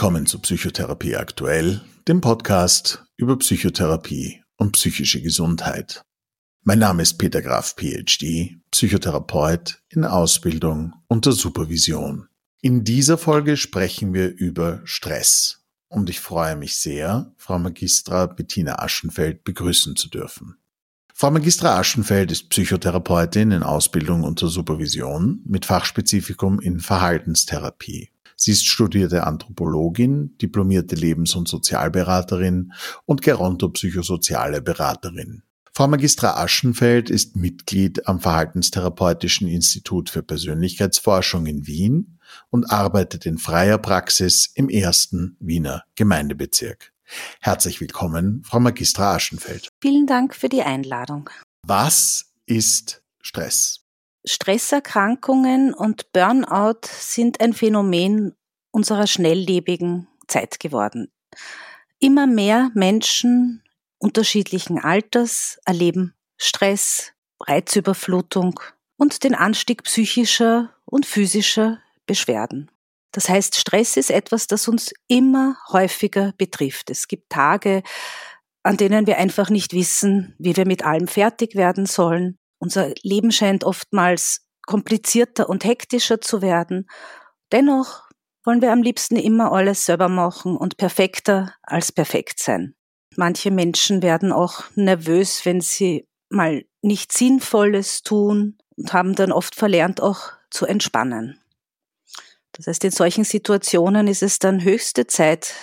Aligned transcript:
Willkommen 0.00 0.24
zu 0.24 0.38
Psychotherapie 0.38 1.14
aktuell, 1.16 1.82
dem 2.08 2.22
Podcast 2.22 3.04
über 3.18 3.36
Psychotherapie 3.36 4.42
und 4.56 4.72
psychische 4.72 5.20
Gesundheit. 5.20 6.06
Mein 6.62 6.78
Name 6.78 7.02
ist 7.02 7.18
Peter 7.18 7.42
Graf, 7.42 7.76
PhD, 7.76 8.56
Psychotherapeut 8.70 9.82
in 9.90 10.06
Ausbildung 10.06 10.94
unter 11.06 11.32
Supervision. 11.32 12.28
In 12.62 12.82
dieser 12.82 13.18
Folge 13.18 13.58
sprechen 13.58 14.14
wir 14.14 14.34
über 14.34 14.80
Stress 14.84 15.66
und 15.88 16.08
ich 16.08 16.20
freue 16.20 16.56
mich 16.56 16.78
sehr, 16.78 17.34
Frau 17.36 17.58
Magistra 17.58 18.24
Bettina 18.24 18.78
Aschenfeld 18.78 19.44
begrüßen 19.44 19.96
zu 19.96 20.08
dürfen. 20.08 20.56
Frau 21.12 21.30
Magistra 21.30 21.78
Aschenfeld 21.78 22.32
ist 22.32 22.48
Psychotherapeutin 22.48 23.50
in 23.50 23.62
Ausbildung 23.62 24.22
unter 24.22 24.48
Supervision 24.48 25.42
mit 25.44 25.66
Fachspezifikum 25.66 26.58
in 26.58 26.80
Verhaltenstherapie. 26.80 28.08
Sie 28.42 28.52
ist 28.52 28.66
studierte 28.66 29.26
Anthropologin, 29.26 30.38
diplomierte 30.38 30.96
Lebens- 30.96 31.34
und 31.34 31.46
Sozialberaterin 31.46 32.72
und 33.04 33.20
gerontopsychosoziale 33.20 34.62
Beraterin. 34.62 35.42
Frau 35.74 35.86
Magistra 35.86 36.42
Aschenfeld 36.42 37.10
ist 37.10 37.36
Mitglied 37.36 38.08
am 38.08 38.18
Verhaltenstherapeutischen 38.18 39.46
Institut 39.46 40.08
für 40.08 40.22
Persönlichkeitsforschung 40.22 41.44
in 41.44 41.66
Wien 41.66 42.18
und 42.48 42.70
arbeitet 42.70 43.26
in 43.26 43.36
freier 43.36 43.76
Praxis 43.76 44.50
im 44.54 44.70
ersten 44.70 45.36
Wiener 45.38 45.84
Gemeindebezirk. 45.94 46.94
Herzlich 47.40 47.78
willkommen, 47.82 48.42
Frau 48.42 48.58
Magistra 48.58 49.16
Aschenfeld. 49.16 49.68
Vielen 49.82 50.06
Dank 50.06 50.34
für 50.34 50.48
die 50.48 50.62
Einladung. 50.62 51.28
Was 51.66 52.32
ist 52.46 53.02
Stress? 53.20 53.79
Stresserkrankungen 54.24 55.72
und 55.72 56.12
Burnout 56.12 56.80
sind 56.84 57.40
ein 57.40 57.52
Phänomen 57.52 58.34
unserer 58.70 59.06
schnelllebigen 59.06 60.08
Zeit 60.26 60.60
geworden. 60.60 61.10
Immer 61.98 62.26
mehr 62.26 62.70
Menschen 62.74 63.62
unterschiedlichen 63.98 64.78
Alters 64.78 65.58
erleben 65.64 66.14
Stress, 66.36 67.12
Reizüberflutung 67.40 68.60
und 68.96 69.24
den 69.24 69.34
Anstieg 69.34 69.82
psychischer 69.84 70.74
und 70.84 71.06
physischer 71.06 71.80
Beschwerden. 72.06 72.70
Das 73.12 73.28
heißt, 73.28 73.56
Stress 73.56 73.96
ist 73.96 74.10
etwas, 74.10 74.46
das 74.46 74.68
uns 74.68 74.92
immer 75.08 75.56
häufiger 75.68 76.32
betrifft. 76.38 76.90
Es 76.90 77.08
gibt 77.08 77.30
Tage, 77.30 77.82
an 78.62 78.76
denen 78.76 79.06
wir 79.06 79.18
einfach 79.18 79.50
nicht 79.50 79.72
wissen, 79.72 80.34
wie 80.38 80.56
wir 80.56 80.66
mit 80.66 80.84
allem 80.84 81.08
fertig 81.08 81.54
werden 81.54 81.86
sollen. 81.86 82.38
Unser 82.60 82.92
Leben 83.02 83.32
scheint 83.32 83.64
oftmals 83.64 84.46
komplizierter 84.66 85.48
und 85.48 85.64
hektischer 85.64 86.20
zu 86.20 86.42
werden. 86.42 86.88
Dennoch 87.50 88.08
wollen 88.44 88.62
wir 88.62 88.72
am 88.72 88.82
liebsten 88.82 89.16
immer 89.16 89.50
alles 89.52 89.86
selber 89.86 90.08
machen 90.08 90.56
und 90.56 90.76
perfekter 90.76 91.54
als 91.62 91.90
perfekt 91.90 92.38
sein. 92.38 92.74
Manche 93.16 93.50
Menschen 93.50 94.02
werden 94.02 94.30
auch 94.30 94.64
nervös, 94.76 95.44
wenn 95.44 95.60
sie 95.60 96.06
mal 96.28 96.64
nichts 96.82 97.18
Sinnvolles 97.18 98.02
tun 98.02 98.58
und 98.76 98.92
haben 98.92 99.14
dann 99.14 99.32
oft 99.32 99.56
verlernt, 99.56 100.00
auch 100.00 100.32
zu 100.50 100.66
entspannen. 100.66 101.40
Das 102.52 102.66
heißt, 102.66 102.84
in 102.84 102.90
solchen 102.90 103.24
Situationen 103.24 104.06
ist 104.06 104.22
es 104.22 104.38
dann 104.38 104.62
höchste 104.62 105.06
Zeit, 105.06 105.54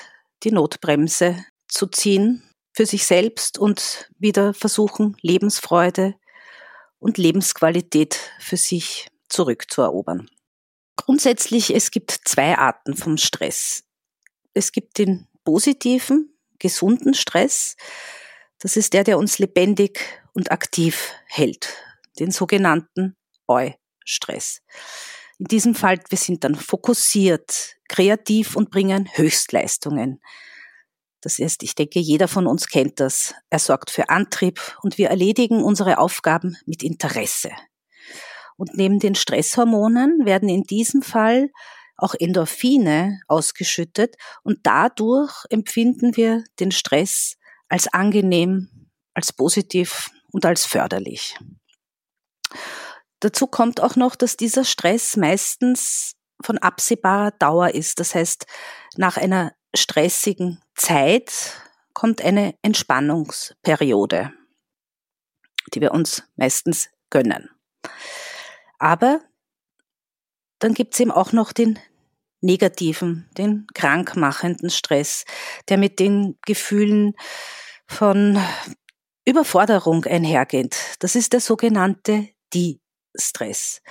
die 0.43 0.51
Notbremse 0.51 1.45
zu 1.67 1.87
ziehen 1.87 2.43
für 2.73 2.85
sich 2.85 3.05
selbst 3.05 3.57
und 3.57 4.09
wieder 4.17 4.53
versuchen, 4.53 5.17
Lebensfreude 5.21 6.15
und 6.99 7.17
Lebensqualität 7.17 8.19
für 8.39 8.57
sich 8.57 9.07
zurückzuerobern. 9.29 10.29
Grundsätzlich, 10.95 11.73
es 11.73 11.91
gibt 11.91 12.11
zwei 12.25 12.57
Arten 12.57 12.95
vom 12.95 13.17
Stress. 13.17 13.83
Es 14.53 14.71
gibt 14.71 14.97
den 14.97 15.27
positiven, 15.43 16.33
gesunden 16.59 17.13
Stress. 17.13 17.75
Das 18.59 18.75
ist 18.75 18.93
der, 18.93 19.03
der 19.03 19.17
uns 19.17 19.39
lebendig 19.39 19.99
und 20.33 20.51
aktiv 20.51 21.13
hält. 21.27 21.75
Den 22.19 22.31
sogenannten 22.31 23.15
Eu-Stress. 23.47 24.61
In 25.39 25.45
diesem 25.45 25.75
Fall, 25.75 25.99
wir 26.09 26.17
sind 26.17 26.43
dann 26.43 26.55
fokussiert, 26.55 27.77
kreativ 27.87 28.55
und 28.55 28.71
bringen 28.71 29.07
Höchstleistungen. 29.13 30.19
Das 31.21 31.39
heißt, 31.39 31.63
ich 31.63 31.75
denke, 31.75 31.99
jeder 31.99 32.27
von 32.27 32.47
uns 32.47 32.67
kennt 32.67 32.99
das. 32.99 33.33
Er 33.49 33.59
sorgt 33.59 33.89
für 33.89 34.09
Antrieb 34.09 34.77
und 34.81 34.97
wir 34.97 35.09
erledigen 35.09 35.63
unsere 35.63 35.97
Aufgaben 35.97 36.57
mit 36.65 36.83
Interesse. 36.83 37.51
Und 38.55 38.75
neben 38.75 38.99
den 38.99 39.15
Stresshormonen 39.15 40.25
werden 40.25 40.49
in 40.49 40.63
diesem 40.63 41.01
Fall 41.01 41.49
auch 41.97 42.13
Endorphine 42.13 43.19
ausgeschüttet 43.27 44.15
und 44.43 44.59
dadurch 44.63 45.45
empfinden 45.49 46.15
wir 46.15 46.43
den 46.59 46.71
Stress 46.71 47.37
als 47.69 47.91
angenehm, 47.91 48.69
als 49.13 49.33
positiv 49.33 50.09
und 50.31 50.45
als 50.45 50.65
förderlich. 50.65 51.37
Dazu 53.19 53.47
kommt 53.47 53.81
auch 53.81 53.95
noch, 53.95 54.15
dass 54.15 54.37
dieser 54.37 54.63
Stress 54.63 55.17
meistens 55.17 56.13
von 56.43 56.59
absehbarer 56.59 57.31
Dauer 57.31 57.69
ist. 57.73 57.99
Das 57.99 58.13
heißt, 58.13 58.45
nach 58.95 59.17
einer 59.17 59.53
stressigen 59.77 60.61
Zeit 60.75 61.61
kommt 61.93 62.21
eine 62.21 62.55
Entspannungsperiode, 62.61 64.33
die 65.73 65.81
wir 65.81 65.91
uns 65.91 66.23
meistens 66.35 66.89
gönnen. 67.09 67.49
Aber 68.79 69.21
dann 70.59 70.73
gibt 70.73 70.93
es 70.93 70.99
eben 70.99 71.11
auch 71.11 71.31
noch 71.31 71.53
den 71.53 71.79
negativen, 72.41 73.29
den 73.37 73.67
krankmachenden 73.73 74.69
Stress, 74.69 75.25
der 75.69 75.77
mit 75.77 75.99
den 75.99 76.37
Gefühlen 76.45 77.15
von 77.87 78.39
Überforderung 79.25 80.05
einhergeht. 80.05 80.77
Das 80.99 81.15
ist 81.15 81.33
der 81.33 81.41
sogenannte 81.41 82.29
Die-Stress. 82.53 83.81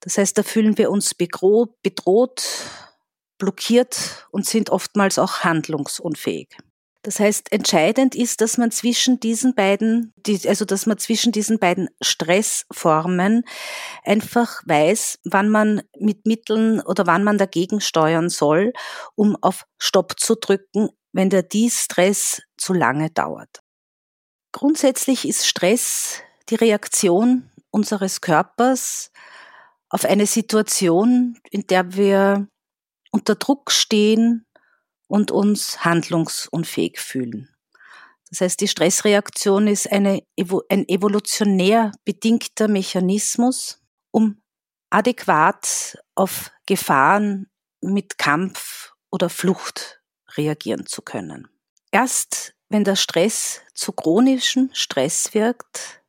Das 0.00 0.16
heißt, 0.16 0.38
da 0.38 0.42
fühlen 0.42 0.78
wir 0.78 0.90
uns 0.90 1.14
bedroht, 1.14 1.74
blockiert 3.38 4.26
und 4.30 4.46
sind 4.46 4.70
oftmals 4.70 5.18
auch 5.18 5.40
handlungsunfähig. 5.40 6.56
Das 7.02 7.20
heißt, 7.20 7.52
entscheidend 7.52 8.14
ist, 8.14 8.40
dass 8.40 8.58
man 8.58 8.70
zwischen 8.70 9.20
diesen 9.20 9.54
beiden, 9.54 10.12
also 10.46 10.64
dass 10.64 10.84
man 10.84 10.98
zwischen 10.98 11.32
diesen 11.32 11.58
beiden 11.58 11.88
Stressformen 12.02 13.44
einfach 14.04 14.62
weiß, 14.66 15.20
wann 15.24 15.48
man 15.48 15.82
mit 15.98 16.26
Mitteln 16.26 16.80
oder 16.80 17.06
wann 17.06 17.24
man 17.24 17.38
dagegen 17.38 17.80
steuern 17.80 18.28
soll, 18.28 18.72
um 19.14 19.36
auf 19.40 19.64
Stopp 19.78 20.18
zu 20.18 20.34
drücken, 20.34 20.90
wenn 21.12 21.30
der 21.30 21.44
Distress 21.44 22.42
zu 22.56 22.74
lange 22.74 23.10
dauert. 23.10 23.60
Grundsätzlich 24.52 25.26
ist 25.26 25.46
Stress 25.46 26.20
die 26.48 26.56
Reaktion 26.56 27.48
unseres 27.70 28.20
Körpers 28.20 29.12
auf 29.88 30.04
eine 30.04 30.26
Situation, 30.26 31.38
in 31.50 31.66
der 31.66 31.94
wir 31.94 32.48
unter 33.18 33.34
Druck 33.34 33.72
stehen 33.72 34.46
und 35.08 35.32
uns 35.32 35.84
handlungsunfähig 35.84 37.00
fühlen. 37.00 37.48
Das 38.30 38.42
heißt, 38.42 38.60
die 38.60 38.68
Stressreaktion 38.68 39.66
ist 39.66 39.90
eine, 39.90 40.22
ein 40.68 40.88
evolutionär 40.88 41.90
bedingter 42.04 42.68
Mechanismus, 42.68 43.82
um 44.12 44.40
adäquat 44.90 45.98
auf 46.14 46.52
Gefahren 46.66 47.48
mit 47.80 48.18
Kampf 48.18 48.92
oder 49.10 49.28
Flucht 49.30 50.00
reagieren 50.36 50.86
zu 50.86 51.02
können. 51.02 51.48
Erst 51.90 52.54
wenn 52.68 52.84
der 52.84 52.96
Stress 52.96 53.62
zu 53.74 53.92
chronischem 53.92 54.70
Stress 54.74 55.34
wirkt, 55.34 56.02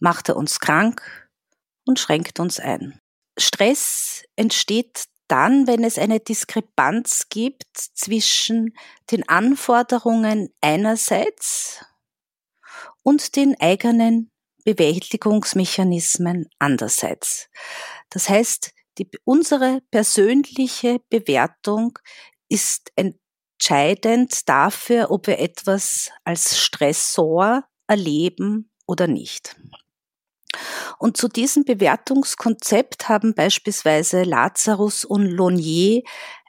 macht 0.00 0.28
er 0.28 0.36
uns 0.36 0.60
krank 0.60 1.30
und 1.86 1.98
schränkt 1.98 2.38
uns 2.38 2.60
ein. 2.60 3.00
Stress 3.38 4.24
entsteht 4.36 5.04
dann, 5.30 5.66
wenn 5.66 5.84
es 5.84 5.98
eine 5.98 6.20
Diskrepanz 6.20 7.26
gibt 7.28 7.64
zwischen 7.74 8.74
den 9.10 9.28
Anforderungen 9.28 10.52
einerseits 10.60 11.84
und 13.02 13.36
den 13.36 13.58
eigenen 13.60 14.30
Bewältigungsmechanismen 14.64 16.48
andererseits. 16.58 17.48
Das 18.10 18.28
heißt, 18.28 18.72
die, 18.98 19.08
unsere 19.24 19.80
persönliche 19.90 21.00
Bewertung 21.08 21.98
ist 22.48 22.92
entscheidend 22.96 24.48
dafür, 24.48 25.10
ob 25.10 25.26
wir 25.26 25.38
etwas 25.38 26.10
als 26.24 26.58
Stressor 26.58 27.64
erleben 27.86 28.70
oder 28.86 29.06
nicht. 29.06 29.56
Und 30.98 31.16
zu 31.16 31.28
diesem 31.28 31.64
Bewertungskonzept 31.64 33.08
haben 33.08 33.34
beispielsweise 33.34 34.22
Lazarus 34.22 35.04
und 35.04 35.26
Lonier 35.26 36.02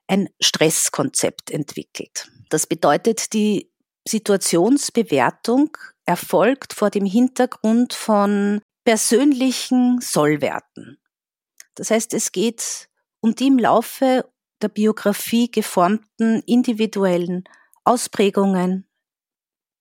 ein 0.07 0.29
Stresskonzept 0.41 1.51
entwickelt. 1.51 2.29
Das 2.49 2.67
bedeutet, 2.67 3.33
die 3.33 3.71
Situationsbewertung 4.07 5.77
erfolgt 6.05 6.73
vor 6.73 6.89
dem 6.89 7.05
Hintergrund 7.05 7.93
von 7.93 8.61
persönlichen 8.83 10.01
Sollwerten. 10.01 10.97
Das 11.75 11.91
heißt, 11.91 12.13
es 12.13 12.31
geht 12.31 12.89
um 13.21 13.35
die 13.35 13.47
im 13.47 13.59
Laufe 13.59 14.25
der 14.61 14.69
Biografie 14.69 15.49
geformten 15.49 16.41
individuellen 16.45 17.45
Ausprägungen 17.83 18.87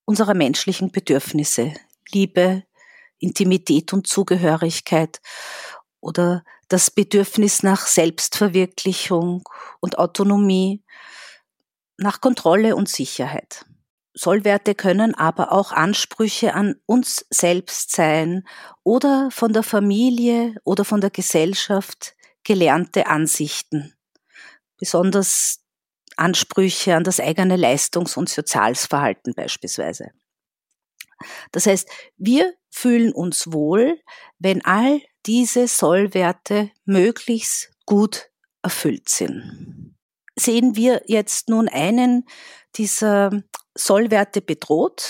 unserer 0.05 0.35
menschlichen 0.35 0.91
Bedürfnisse, 0.91 1.75
Liebe, 2.13 2.65
Intimität 3.21 3.93
und 3.93 4.07
Zugehörigkeit 4.07 5.21
oder 6.01 6.45
das 6.69 6.91
Bedürfnis 6.91 7.63
nach 7.63 7.87
Selbstverwirklichung 7.87 9.49
und 9.81 9.99
Autonomie, 9.99 10.83
nach 11.99 12.21
Kontrolle 12.21 12.77
und 12.77 12.89
Sicherheit. 12.89 13.67
Sollwerte 14.15 14.75
können 14.75 15.15
aber 15.15 15.53
auch 15.53 15.73
Ansprüche 15.73 16.55
an 16.55 16.77
uns 16.87 17.25
selbst 17.31 17.93
sein 17.93 18.45
oder 18.83 19.31
von 19.31 19.53
der 19.53 19.63
Familie 19.63 20.57
oder 20.65 20.85
von 20.85 21.01
der 21.01 21.11
Gesellschaft 21.11 22.17
gelernte 22.43 23.07
Ansichten, 23.07 23.95
besonders 24.79 25.61
Ansprüche 26.17 26.97
an 26.97 27.05
das 27.05 27.21
eigene 27.21 27.57
Leistungs- 27.57 28.17
und 28.17 28.29
Sozialsverhalten 28.29 29.35
beispielsweise. 29.35 30.11
Das 31.53 31.67
heißt, 31.67 31.89
wir 32.17 32.55
fühlen 32.71 33.13
uns 33.13 33.53
wohl, 33.53 34.01
wenn 34.39 34.65
all 34.65 35.03
diese 35.27 35.69
Sollwerte 35.69 36.71
möglichst 36.85 37.73
gut 37.87 38.31
erfüllt 38.63 39.09
sind. 39.09 39.97
Sehen 40.37 40.77
wir 40.77 41.03
jetzt 41.07 41.49
nun 41.49 41.69
einen 41.69 42.27
dieser 42.77 43.43
Sollwerte 43.75 44.41
bedroht, 44.41 45.09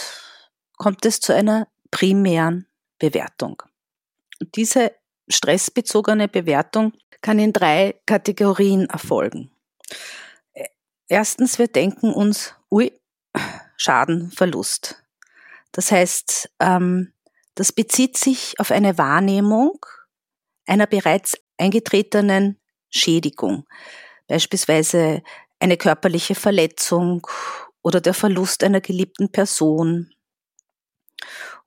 kommt 0.76 1.04
es 1.04 1.20
zu 1.20 1.34
einer 1.34 1.68
primären 1.90 2.66
Bewertung. 2.98 3.62
Und 4.40 4.56
diese 4.56 4.92
stressbezogene 5.28 6.28
Bewertung 6.28 6.92
kann 7.20 7.38
in 7.38 7.52
drei 7.52 8.00
Kategorien 8.06 8.86
erfolgen. 8.86 9.50
Erstens, 11.08 11.58
wir 11.58 11.68
denken 11.68 12.12
uns, 12.12 12.54
ui, 12.70 12.92
Schaden, 13.76 14.30
Verlust. 14.30 14.99
Das 15.72 15.92
heißt, 15.92 16.50
ähm, 16.60 17.12
das 17.54 17.72
bezieht 17.72 18.16
sich 18.16 18.58
auf 18.58 18.70
eine 18.70 18.98
Wahrnehmung 18.98 19.84
einer 20.66 20.86
bereits 20.86 21.36
eingetretenen 21.58 22.60
Schädigung, 22.90 23.66
beispielsweise 24.26 25.22
eine 25.58 25.76
körperliche 25.76 26.34
Verletzung 26.34 27.26
oder 27.82 28.00
der 28.00 28.14
Verlust 28.14 28.64
einer 28.64 28.80
geliebten 28.80 29.30
Person 29.30 30.12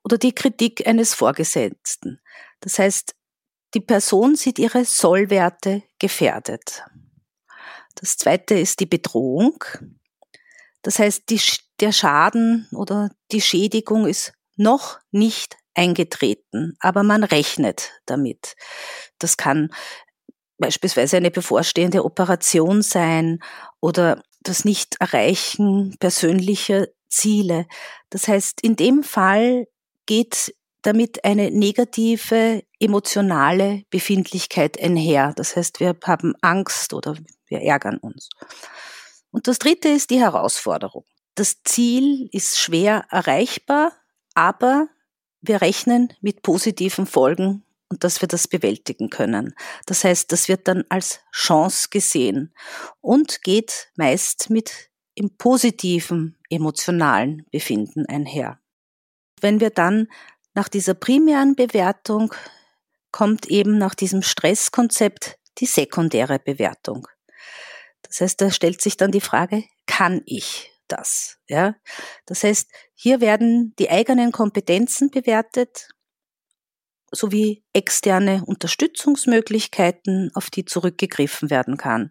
oder 0.02 0.18
die 0.18 0.34
Kritik 0.34 0.86
eines 0.86 1.14
Vorgesetzten. 1.14 2.20
Das 2.60 2.78
heißt, 2.78 3.14
die 3.74 3.80
Person 3.80 4.36
sieht 4.36 4.58
ihre 4.58 4.84
Sollwerte 4.84 5.82
gefährdet. 5.98 6.84
Das 7.94 8.16
zweite 8.16 8.54
ist 8.54 8.80
die 8.80 8.86
Bedrohung. 8.86 9.64
Das 10.82 10.98
heißt, 10.98 11.28
die, 11.30 11.40
der 11.80 11.92
Schaden 11.92 12.68
oder 12.72 13.10
die 13.32 13.40
Schädigung 13.40 14.06
ist 14.06 14.32
noch 14.56 14.98
nicht 15.10 15.56
eingetreten, 15.74 16.76
aber 16.80 17.02
man 17.02 17.24
rechnet 17.24 17.90
damit. 18.06 18.54
Das 19.18 19.36
kann 19.36 19.70
beispielsweise 20.58 21.16
eine 21.16 21.30
bevorstehende 21.30 22.04
Operation 22.04 22.82
sein 22.82 23.40
oder 23.80 24.22
das 24.40 24.64
Nicht-Erreichen 24.64 25.96
persönlicher 25.98 26.86
Ziele. 27.08 27.66
Das 28.10 28.28
heißt, 28.28 28.60
in 28.62 28.76
dem 28.76 29.02
Fall 29.02 29.66
geht 30.06 30.54
damit 30.82 31.24
eine 31.24 31.50
negative 31.50 32.62
emotionale 32.78 33.84
Befindlichkeit 33.90 34.80
einher. 34.80 35.32
Das 35.34 35.56
heißt, 35.56 35.80
wir 35.80 35.96
haben 36.04 36.34
Angst 36.42 36.92
oder 36.92 37.16
wir 37.46 37.62
ärgern 37.62 37.96
uns. 37.98 38.28
Und 39.30 39.48
das 39.48 39.58
dritte 39.58 39.88
ist 39.88 40.10
die 40.10 40.20
Herausforderung. 40.20 41.04
Das 41.34 41.62
Ziel 41.64 42.28
ist 42.32 42.58
schwer 42.58 43.06
erreichbar, 43.10 43.92
aber 44.34 44.88
wir 45.40 45.62
rechnen 45.62 46.12
mit 46.20 46.42
positiven 46.42 47.06
Folgen 47.06 47.64
und 47.88 48.04
dass 48.04 48.20
wir 48.20 48.28
das 48.28 48.48
bewältigen 48.48 49.10
können. 49.10 49.54
Das 49.86 50.04
heißt, 50.04 50.30
das 50.32 50.48
wird 50.48 50.68
dann 50.68 50.84
als 50.88 51.20
Chance 51.32 51.88
gesehen 51.90 52.54
und 53.00 53.42
geht 53.42 53.88
meist 53.96 54.48
mit 54.48 54.90
im 55.14 55.36
positiven 55.36 56.36
emotionalen 56.50 57.46
Befinden 57.50 58.06
einher. 58.06 58.58
Wenn 59.40 59.60
wir 59.60 59.70
dann 59.70 60.08
nach 60.54 60.68
dieser 60.68 60.94
primären 60.94 61.56
Bewertung 61.56 62.32
kommt 63.10 63.46
eben 63.46 63.78
nach 63.78 63.94
diesem 63.94 64.22
Stresskonzept 64.22 65.38
die 65.58 65.66
sekundäre 65.66 66.40
Bewertung. 66.40 67.06
Das 68.02 68.20
heißt, 68.20 68.40
da 68.40 68.50
stellt 68.50 68.80
sich 68.80 68.96
dann 68.96 69.12
die 69.12 69.20
Frage, 69.20 69.64
kann 69.86 70.22
ich 70.26 70.73
das? 70.88 71.38
Ja? 71.48 71.76
Das 72.26 72.44
heißt, 72.44 72.70
hier 72.94 73.20
werden 73.20 73.74
die 73.78 73.90
eigenen 73.90 74.32
Kompetenzen 74.32 75.10
bewertet, 75.10 75.88
sowie 77.14 77.64
externe 77.72 78.44
Unterstützungsmöglichkeiten, 78.44 80.30
auf 80.34 80.50
die 80.50 80.64
zurückgegriffen 80.64 81.50
werden 81.50 81.76
kann. 81.76 82.10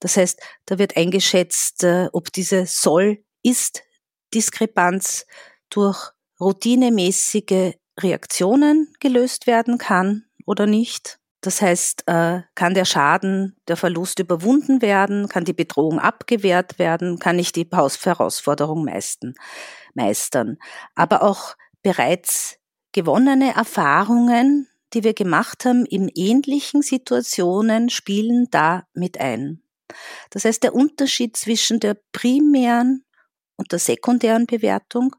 Das 0.00 0.16
heißt, 0.16 0.40
da 0.66 0.78
wird 0.78 0.96
eingeschätzt, 0.96 1.84
äh, 1.84 2.08
ob 2.12 2.32
diese 2.32 2.66
Soll-Ist-Diskrepanz 2.66 5.26
durch 5.70 6.10
routinemäßige 6.40 7.74
Reaktionen 7.98 8.92
gelöst 9.00 9.46
werden 9.46 9.78
kann 9.78 10.24
oder 10.46 10.66
nicht. 10.66 11.18
Das 11.44 11.60
heißt, 11.60 12.04
äh, 12.06 12.40
kann 12.54 12.72
der 12.72 12.86
Schaden, 12.86 13.54
der 13.68 13.76
Verlust 13.76 14.18
überwunden 14.18 14.80
werden, 14.80 15.28
kann 15.28 15.44
die 15.44 15.52
Bedrohung 15.52 15.98
abgewehrt 15.98 16.78
werden, 16.78 17.18
kann 17.18 17.38
ich 17.38 17.52
die 17.52 17.68
Herausforderung 17.70 18.82
meistern. 19.92 20.56
Aber 20.94 21.22
auch 21.22 21.54
bereits 21.82 22.56
gewonnene 22.92 23.54
Erfahrungen, 23.54 24.68
die 24.94 25.04
wir 25.04 25.12
gemacht 25.12 25.66
haben 25.66 25.84
in 25.84 26.08
ähnlichen 26.14 26.80
Situationen, 26.80 27.90
spielen 27.90 28.48
da 28.50 28.86
mit 28.94 29.20
ein. 29.20 29.62
Das 30.30 30.46
heißt, 30.46 30.62
der 30.62 30.74
Unterschied 30.74 31.36
zwischen 31.36 31.78
der 31.78 31.98
primären 32.12 33.04
und 33.56 33.70
der 33.70 33.80
sekundären 33.80 34.46
Bewertung 34.46 35.14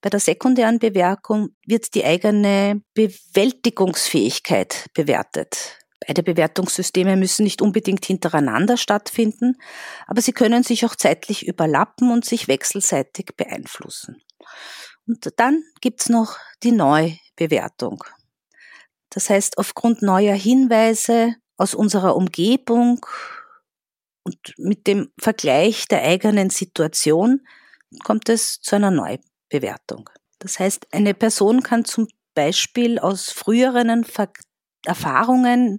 bei 0.00 0.10
der 0.10 0.20
sekundären 0.20 0.78
Bewertung 0.78 1.50
wird 1.66 1.94
die 1.94 2.04
eigene 2.04 2.82
Bewältigungsfähigkeit 2.94 4.86
bewertet. 4.94 5.78
Beide 6.06 6.22
Bewertungssysteme 6.22 7.16
müssen 7.16 7.42
nicht 7.42 7.60
unbedingt 7.60 8.04
hintereinander 8.04 8.76
stattfinden, 8.76 9.56
aber 10.06 10.22
sie 10.22 10.32
können 10.32 10.62
sich 10.62 10.86
auch 10.86 10.94
zeitlich 10.94 11.46
überlappen 11.46 12.12
und 12.12 12.24
sich 12.24 12.46
wechselseitig 12.46 13.34
beeinflussen. 13.36 14.22
Und 15.06 15.28
dann 15.36 15.62
gibt's 15.80 16.08
noch 16.08 16.36
die 16.62 16.72
Neubewertung. 16.72 18.04
Das 19.10 19.30
heißt, 19.30 19.58
aufgrund 19.58 20.02
neuer 20.02 20.34
Hinweise 20.34 21.34
aus 21.56 21.74
unserer 21.74 22.14
Umgebung 22.14 23.04
und 24.22 24.54
mit 24.58 24.86
dem 24.86 25.10
Vergleich 25.18 25.88
der 25.88 26.02
eigenen 26.02 26.50
Situation 26.50 27.40
kommt 28.04 28.28
es 28.28 28.60
zu 28.60 28.76
einer 28.76 28.90
Neubewertung. 28.90 29.37
Bewertung. 29.48 30.10
Das 30.38 30.58
heißt, 30.58 30.86
eine 30.92 31.14
Person 31.14 31.62
kann 31.62 31.84
zum 31.84 32.08
Beispiel 32.34 32.98
aus 32.98 33.30
früheren 33.30 34.04
Erfahrungen 34.84 35.78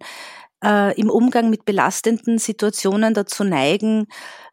äh, 0.63 0.99
im 0.99 1.09
Umgang 1.09 1.49
mit 1.49 1.65
belastenden 1.65 2.37
Situationen 2.37 3.13
dazu 3.13 3.43
neigen, 3.43 4.07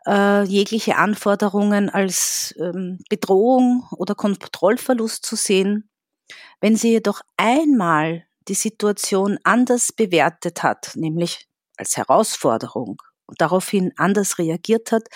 äh, 0.07 0.45
jegliche 0.45 0.97
Anforderungen 0.97 1.91
als 1.91 2.55
ähm, 2.59 3.01
Bedrohung 3.09 3.89
oder 3.97 4.15
Kontrollverlust 4.15 5.25
zu 5.25 5.37
sehen. 5.37 5.91
Wenn 6.61 6.77
sie 6.77 6.93
jedoch 6.93 7.21
einmal 7.37 8.25
die 8.49 8.55
Situation 8.55 9.39
anders 9.43 9.93
bewertet 9.93 10.63
hat, 10.63 10.93
nämlich 10.95 11.49
als 11.77 11.97
Herausforderung 11.97 13.03
und 13.27 13.41
daraufhin 13.41 13.93
anders 13.97 14.39
reagiert 14.39 14.93
hat, 14.93 15.09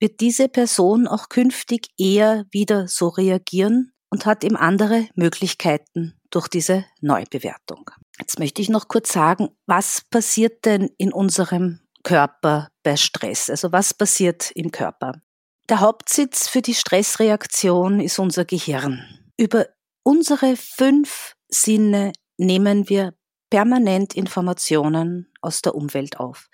wird 0.00 0.20
diese 0.20 0.48
Person 0.48 1.06
auch 1.06 1.28
künftig 1.28 1.88
eher 1.98 2.46
wieder 2.50 2.88
so 2.88 3.08
reagieren 3.08 3.92
und 4.10 4.26
hat 4.26 4.42
eben 4.42 4.56
andere 4.56 5.08
Möglichkeiten 5.14 6.18
durch 6.30 6.48
diese 6.48 6.84
Neubewertung. 7.00 7.90
Jetzt 8.18 8.38
möchte 8.38 8.62
ich 8.62 8.68
noch 8.68 8.88
kurz 8.88 9.12
sagen, 9.12 9.50
was 9.66 10.02
passiert 10.10 10.64
denn 10.64 10.90
in 10.98 11.12
unserem 11.12 11.80
Körper 12.02 12.68
bei 12.82 12.96
Stress? 12.96 13.50
Also 13.50 13.72
was 13.72 13.94
passiert 13.94 14.50
im 14.52 14.70
Körper? 14.70 15.20
Der 15.68 15.80
Hauptsitz 15.80 16.48
für 16.48 16.62
die 16.62 16.74
Stressreaktion 16.74 18.00
ist 18.00 18.18
unser 18.18 18.44
Gehirn. 18.44 19.04
Über 19.36 19.66
unsere 20.02 20.56
fünf 20.56 21.34
Sinne 21.48 22.12
nehmen 22.38 22.88
wir 22.88 23.14
permanent 23.50 24.14
Informationen 24.14 25.32
aus 25.40 25.62
der 25.62 25.74
Umwelt 25.74 26.18
auf. 26.18 26.48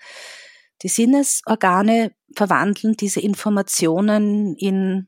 Die 0.83 0.89
Sinnesorgane 0.89 2.11
verwandeln 2.35 2.95
diese 2.95 3.19
Informationen 3.19 4.55
in 4.55 5.07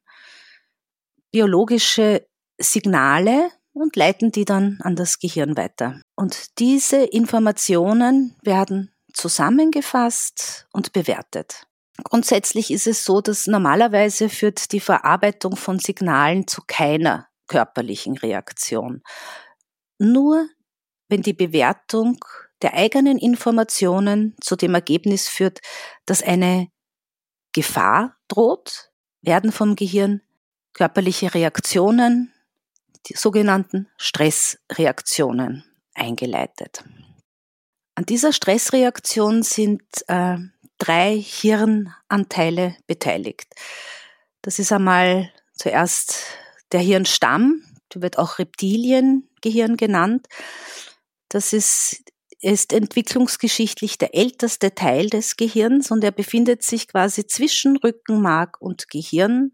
biologische 1.31 2.27
Signale 2.57 3.51
und 3.73 3.95
leiten 3.95 4.31
die 4.31 4.45
dann 4.45 4.79
an 4.81 4.95
das 4.95 5.19
Gehirn 5.19 5.55
weiter. 5.55 6.01
Und 6.15 6.59
diese 6.59 6.97
Informationen 7.03 8.35
werden 8.41 8.91
zusammengefasst 9.13 10.67
und 10.71 10.93
bewertet. 10.93 11.67
Grundsätzlich 12.03 12.71
ist 12.71 12.87
es 12.87 13.03
so, 13.03 13.21
dass 13.21 13.47
normalerweise 13.47 14.29
führt 14.29 14.71
die 14.71 14.79
Verarbeitung 14.79 15.55
von 15.55 15.79
Signalen 15.79 16.47
zu 16.47 16.61
keiner 16.65 17.27
körperlichen 17.47 18.17
Reaktion. 18.17 19.01
Nur 19.97 20.47
wenn 21.09 21.21
die 21.21 21.33
Bewertung 21.33 22.23
der 22.61 22.73
eigenen 22.73 23.17
Informationen 23.17 24.35
zu 24.41 24.55
dem 24.55 24.73
Ergebnis 24.75 25.27
führt, 25.27 25.59
dass 26.05 26.21
eine 26.21 26.69
Gefahr 27.53 28.17
droht, 28.27 28.91
werden 29.21 29.51
vom 29.51 29.75
Gehirn 29.75 30.21
körperliche 30.73 31.33
Reaktionen, 31.33 32.33
die 33.07 33.15
sogenannten 33.15 33.87
Stressreaktionen, 33.97 35.63
eingeleitet. 35.93 36.83
An 37.95 38.05
dieser 38.05 38.31
Stressreaktion 38.31 39.43
sind 39.43 39.83
äh, 40.07 40.37
drei 40.77 41.17
Hirnanteile 41.19 42.77
beteiligt. 42.87 43.53
Das 44.41 44.59
ist 44.59 44.71
einmal 44.71 45.31
zuerst 45.53 46.23
der 46.71 46.79
Hirnstamm, 46.79 47.61
der 47.93 48.01
wird 48.01 48.17
auch 48.17 48.39
Reptiliengehirn 48.39 49.75
genannt. 49.75 50.27
Das 51.27 51.51
ist, 51.53 52.03
ist 52.41 52.71
entwicklungsgeschichtlich 52.71 53.97
der 53.97 54.15
älteste 54.15 54.73
Teil 54.73 55.09
des 55.09 55.35
Gehirns 55.35 55.91
und 55.91 56.03
er 56.03 56.11
befindet 56.11 56.63
sich 56.63 56.87
quasi 56.87 57.27
zwischen 57.27 57.77
Rückenmark 57.77 58.61
und 58.61 58.89
Gehirn. 58.89 59.51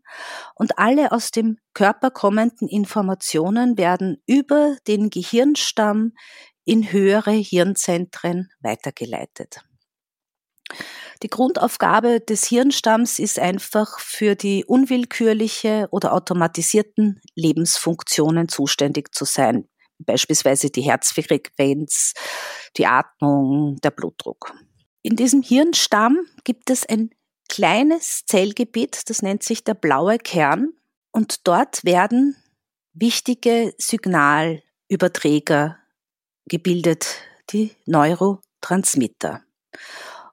Und 0.55 0.77
alle 0.77 1.11
aus 1.11 1.31
dem 1.31 1.57
Körper 1.73 2.11
kommenden 2.11 2.67
Informationen 2.67 3.77
werden 3.77 4.21
über 4.27 4.75
den 4.87 5.09
Gehirnstamm 5.09 6.13
in 6.63 6.91
höhere 6.91 7.31
Hirnzentren 7.31 8.49
weitergeleitet. 8.59 9.61
Die 11.23 11.29
Grundaufgabe 11.29 12.19
des 12.19 12.45
Hirnstamms 12.45 13.19
ist 13.19 13.39
einfach 13.39 13.99
für 13.99 14.35
die 14.35 14.65
unwillkürliche 14.65 15.87
oder 15.91 16.13
automatisierten 16.13 17.21
Lebensfunktionen 17.35 18.49
zuständig 18.49 19.13
zu 19.13 19.25
sein, 19.25 19.67
beispielsweise 19.99 20.69
die 20.69 20.81
Herzfrequenz, 20.81 22.13
die 22.77 22.85
Atmung, 22.85 23.77
der 23.81 23.91
Blutdruck. 23.91 24.53
In 25.01 25.15
diesem 25.15 25.41
Hirnstamm 25.41 26.19
gibt 26.43 26.69
es 26.69 26.85
ein 26.85 27.11
kleines 27.47 28.25
Zellgebiet, 28.25 29.09
das 29.09 29.21
nennt 29.21 29.43
sich 29.43 29.63
der 29.63 29.75
blaue 29.75 30.17
Kern, 30.17 30.73
und 31.11 31.47
dort 31.47 31.85
werden 31.85 32.35
wichtige 32.93 33.73
Signalüberträger 33.77 35.77
gebildet, 36.47 37.19
die 37.51 37.71
Neurotransmitter. 37.85 39.43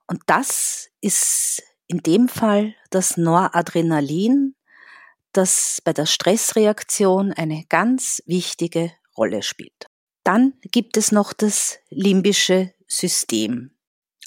Und 0.06 0.22
das 0.26 0.90
ist 1.00 1.62
in 1.86 1.98
dem 1.98 2.28
Fall 2.28 2.74
das 2.90 3.16
Noradrenalin, 3.16 4.54
das 5.32 5.80
bei 5.84 5.92
der 5.92 6.06
Stressreaktion 6.06 7.32
eine 7.32 7.64
ganz 7.68 8.22
wichtige 8.26 8.92
Rolle 9.16 9.42
spielt. 9.42 9.86
Dann 10.24 10.54
gibt 10.70 10.96
es 10.96 11.12
noch 11.12 11.32
das 11.32 11.78
limbische 11.90 12.72
System 12.86 13.72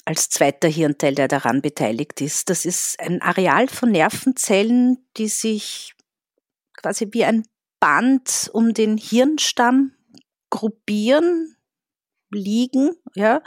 als 0.04 0.28
zweiter 0.28 0.68
Hirnteil, 0.68 1.14
der 1.14 1.26
daran 1.26 1.62
beteiligt 1.62 2.20
ist. 2.20 2.48
Das 2.48 2.64
ist 2.64 3.00
ein 3.00 3.20
Areal 3.22 3.68
von 3.68 3.90
Nervenzellen, 3.90 4.98
die 5.16 5.28
sich 5.28 5.94
quasi 6.76 7.08
wie 7.10 7.24
ein 7.24 7.46
Band 7.80 8.50
um 8.52 8.72
den 8.72 8.96
Hirnstamm 8.96 9.92
gruppieren 10.50 11.56
liegen, 12.30 12.90
ja, 13.14 13.42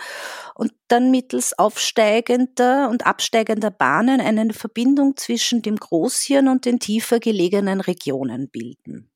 und 0.56 0.74
dann 0.88 1.12
mittels 1.12 1.58
aufsteigender 1.58 2.90
und 2.90 3.06
absteigender 3.06 3.72
Bahnen 3.72 4.22
eine 4.22 4.54
Verbindung 4.54 5.16
zwischen 5.18 5.62
dem 5.62 5.76
Großhirn 5.76 6.48
und 6.48 6.66
den 6.66 6.80
tiefer 6.80 7.20
gelegenen 7.20 7.82
Regionen 7.82 8.50
bilden. 8.50 9.12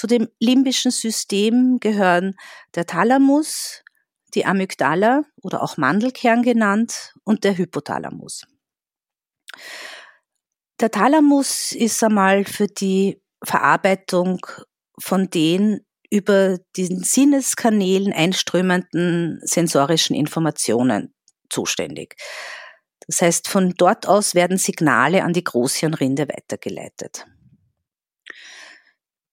Zu 0.00 0.06
dem 0.06 0.30
limbischen 0.38 0.90
System 0.90 1.76
gehören 1.78 2.34
der 2.74 2.86
Thalamus, 2.86 3.82
die 4.32 4.46
Amygdala 4.46 5.24
oder 5.42 5.62
auch 5.62 5.76
Mandelkern 5.76 6.42
genannt 6.42 7.12
und 7.22 7.44
der 7.44 7.58
Hypothalamus. 7.58 8.46
Der 10.80 10.90
Thalamus 10.90 11.72
ist 11.72 12.02
einmal 12.02 12.46
für 12.46 12.66
die 12.66 13.20
Verarbeitung 13.44 14.40
von 14.98 15.28
den 15.28 15.84
über 16.08 16.56
diesen 16.76 17.04
Sinneskanälen 17.04 18.14
einströmenden 18.14 19.38
sensorischen 19.42 20.16
Informationen 20.16 21.12
zuständig. 21.50 22.16
Das 23.06 23.20
heißt, 23.20 23.48
von 23.48 23.74
dort 23.76 24.08
aus 24.08 24.34
werden 24.34 24.56
Signale 24.56 25.24
an 25.24 25.34
die 25.34 25.44
Großhirnrinde 25.44 26.26
weitergeleitet. 26.26 27.26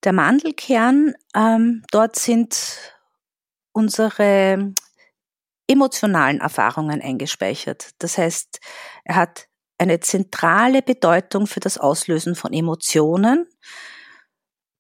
Der 0.04 0.14
Mandelkern, 0.14 1.14
ähm, 1.36 1.84
dort 1.92 2.18
sind 2.18 2.94
unsere 3.72 4.74
emotionalen 5.68 6.40
Erfahrungen 6.40 7.02
eingespeichert. 7.02 7.92
Das 8.00 8.18
heißt, 8.18 8.60
er 9.04 9.16
hat 9.16 9.48
eine 9.78 10.00
zentrale 10.00 10.82
Bedeutung 10.82 11.46
für 11.46 11.60
das 11.60 11.78
Auslösen 11.78 12.36
von 12.36 12.54
Emotionen. 12.54 13.48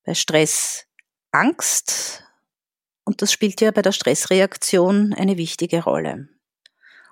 Bei 0.03 0.13
Stress 0.13 0.85
Angst, 1.31 2.23
und 3.03 3.21
das 3.21 3.31
spielt 3.31 3.61
ja 3.61 3.71
bei 3.71 3.81
der 3.81 3.91
Stressreaktion 3.91 5.13
eine 5.13 5.37
wichtige 5.37 5.83
Rolle. 5.83 6.29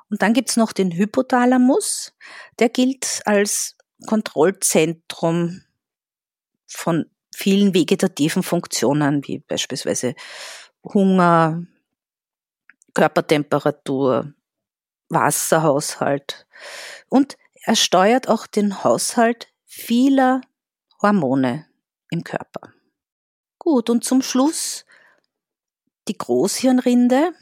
Und 0.09 0.21
dann 0.21 0.33
gibt's 0.33 0.55
noch 0.55 0.71
den 0.71 0.91
Hypothalamus, 0.91 2.13
der 2.59 2.69
gilt 2.69 3.21
als 3.25 3.75
Kontrollzentrum 4.07 5.63
von 6.67 7.09
vielen 7.35 7.73
vegetativen 7.73 8.43
Funktionen, 8.43 9.27
wie 9.27 9.39
beispielsweise 9.39 10.15
Hunger, 10.83 11.63
Körpertemperatur, 12.93 14.33
Wasserhaushalt. 15.09 16.47
Und 17.09 17.37
er 17.63 17.75
steuert 17.75 18.29
auch 18.29 18.47
den 18.47 18.83
Haushalt 18.83 19.47
vieler 19.65 20.41
Hormone 21.01 21.67
im 22.09 22.23
Körper. 22.23 22.73
Gut, 23.59 23.89
und 23.89 24.03
zum 24.03 24.21
Schluss 24.21 24.85
die 26.07 26.17
Großhirnrinde. 26.17 27.33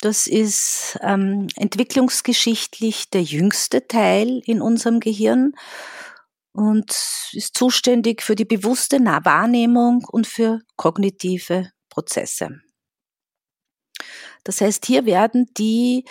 Das 0.00 0.26
ist 0.26 0.98
ähm, 1.02 1.46
entwicklungsgeschichtlich 1.56 3.10
der 3.10 3.22
jüngste 3.22 3.86
Teil 3.86 4.42
in 4.44 4.60
unserem 4.60 5.00
Gehirn 5.00 5.54
und 6.54 6.90
ist 7.32 7.56
zuständig 7.56 8.22
für 8.22 8.34
die 8.34 8.44
bewusste 8.44 8.98
Wahrnehmung 8.98 10.04
und 10.10 10.26
für 10.26 10.60
kognitive 10.76 11.70
Prozesse. 11.90 12.60
Das 14.44 14.60
heißt, 14.60 14.86
hier 14.86 15.04
werden 15.04 15.46
die, 15.58 16.04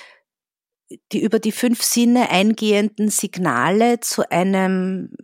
die 1.11 1.23
über 1.23 1.39
die 1.39 1.51
fünf 1.51 1.81
Sinne 1.81 2.29
eingehenden 2.29 3.09
Signale 3.09 3.99
zu 3.99 4.29
einem 4.29 5.15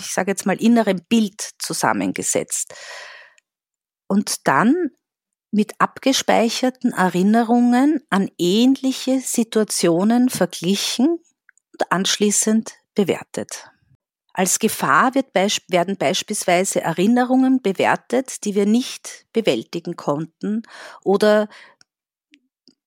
ich 0.00 0.12
sage 0.12 0.30
jetzt 0.30 0.46
mal, 0.46 0.60
inneren 0.60 1.04
Bild 1.08 1.50
zusammengesetzt. 1.58 2.74
Und 4.06 4.46
dann 4.46 4.90
mit 5.50 5.74
abgespeicherten 5.78 6.92
Erinnerungen 6.92 8.00
an 8.10 8.30
ähnliche 8.38 9.20
Situationen 9.20 10.30
verglichen 10.30 11.08
und 11.08 11.92
anschließend 11.92 12.72
bewertet. 12.94 13.71
Als 14.34 14.58
Gefahr 14.58 15.14
wird, 15.14 15.34
werden 15.34 15.96
beispielsweise 15.96 16.80
Erinnerungen 16.80 17.60
bewertet, 17.60 18.44
die 18.44 18.54
wir 18.54 18.66
nicht 18.66 19.26
bewältigen 19.32 19.96
konnten 19.96 20.62
oder 21.04 21.48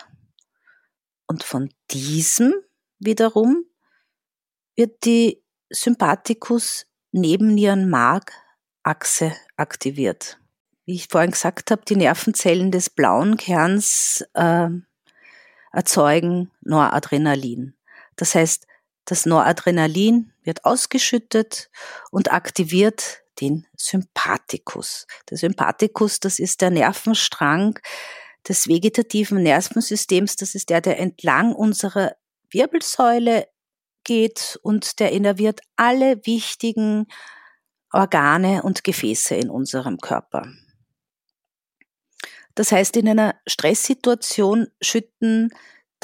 Und 1.27 1.43
von 1.43 1.71
diesem 1.91 2.55
wiederum 2.99 3.65
wird 4.77 5.05
die 5.05 5.43
Sympathikus 5.71 6.87
Nebennierenmarkachse 7.13 9.35
aktiviert. 9.57 10.39
Wie 10.85 10.95
ich 10.95 11.09
vorhin 11.09 11.31
gesagt 11.31 11.71
habe, 11.71 11.83
die 11.87 11.97
Nervenzellen 11.97 12.71
des 12.71 12.91
blauen 12.91 13.37
Kerns 13.37 14.25
äh, 14.35 14.69
erzeugen 15.73 16.51
Noradrenalin. 16.61 17.75
Das 18.17 18.35
heißt, 18.35 18.67
das 19.05 19.27
Noradrenalin 19.27 20.33
wird 20.43 20.65
ausgeschüttet 20.65 21.71
und 22.11 22.33
aktiviert 22.33 23.23
den 23.41 23.67
Sympathikus. 23.77 25.07
Der 25.31 25.39
Sympathikus, 25.39 26.21
das 26.21 26.39
ist 26.39 26.61
der 26.61 26.71
Nervenstrang 26.71 27.79
des 28.49 28.69
vegetativen 28.69 29.43
Nervensystems. 29.43 30.37
Das 30.37 30.55
ist 30.55 30.71
der, 30.71 30.81
der 30.81 30.99
entlang 30.99 31.55
unserer 31.55 32.17
Wirbelsäule 32.51 33.49
geht 34.05 34.59
und 34.63 35.01
der 35.01 35.13
innerviert 35.13 35.61
alle 35.77 36.25
wichtigen 36.27 37.07
Organe 37.91 38.63
und 38.63 38.85
Gefäße 38.85 39.35
in 39.35 39.51
unserem 39.51 39.99
Körper. 39.99 40.47
Das 42.55 42.71
heißt, 42.71 42.97
in 42.97 43.09
einer 43.09 43.35
Stresssituation 43.47 44.69
schütten 44.81 45.51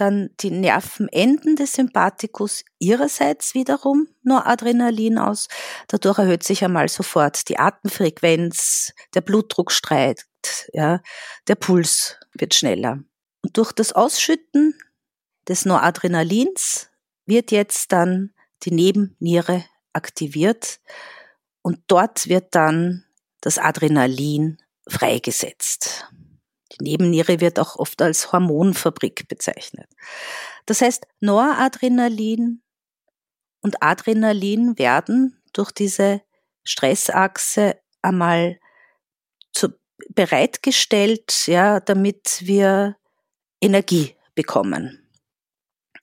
dann 0.00 0.30
die 0.40 0.50
Nervenenden 0.50 1.57
des 1.57 1.75
Sympathikus 1.75 2.64
ihrerseits 2.78 3.54
wiederum 3.54 4.09
nur 4.23 4.47
Adrenalin 4.47 5.19
aus. 5.19 5.49
Dadurch 5.88 6.19
erhöht 6.19 6.42
sich 6.42 6.64
einmal 6.64 6.88
sofort 6.88 7.49
die 7.49 7.59
Atemfrequenz, 7.59 8.92
der 9.14 9.21
Blutdruck 9.21 9.73
steigt, 9.73 10.26
ja, 10.73 11.00
der 11.49 11.54
Puls 11.54 12.19
wird 12.33 12.54
schneller. 12.54 12.99
Und 13.42 13.57
durch 13.57 13.73
das 13.73 13.92
Ausschütten 13.92 14.75
des 15.49 15.64
Noradrenalins 15.64 16.90
wird 17.26 17.50
jetzt 17.50 17.92
dann 17.92 18.33
die 18.62 18.73
Nebenniere 18.73 19.64
aktiviert 19.92 20.80
und 21.62 21.80
dort 21.87 22.28
wird 22.28 22.54
dann 22.54 23.04
das 23.40 23.59
Adrenalin 23.59 24.59
freigesetzt. 24.88 26.07
Nebenniere 26.80 27.40
wird 27.40 27.58
auch 27.58 27.76
oft 27.76 28.00
als 28.02 28.32
Hormonfabrik 28.32 29.28
bezeichnet. 29.28 29.88
Das 30.66 30.80
heißt, 30.80 31.06
Noradrenalin 31.20 32.62
und 33.60 33.82
Adrenalin 33.82 34.78
werden 34.78 35.42
durch 35.52 35.70
diese 35.72 36.22
Stressachse 36.64 37.80
einmal 38.02 38.58
zu, 39.52 39.68
bereitgestellt, 40.14 41.46
ja, 41.46 41.80
damit 41.80 42.42
wir 42.46 42.96
Energie 43.60 44.16
bekommen, 44.34 45.08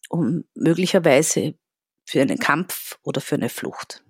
um 0.10 0.44
möglicherweise 0.54 1.56
für 2.06 2.22
einen 2.22 2.38
Kampf 2.38 3.00
oder 3.04 3.22
für 3.22 3.36
eine 3.36 3.50
Flucht. 3.50 4.04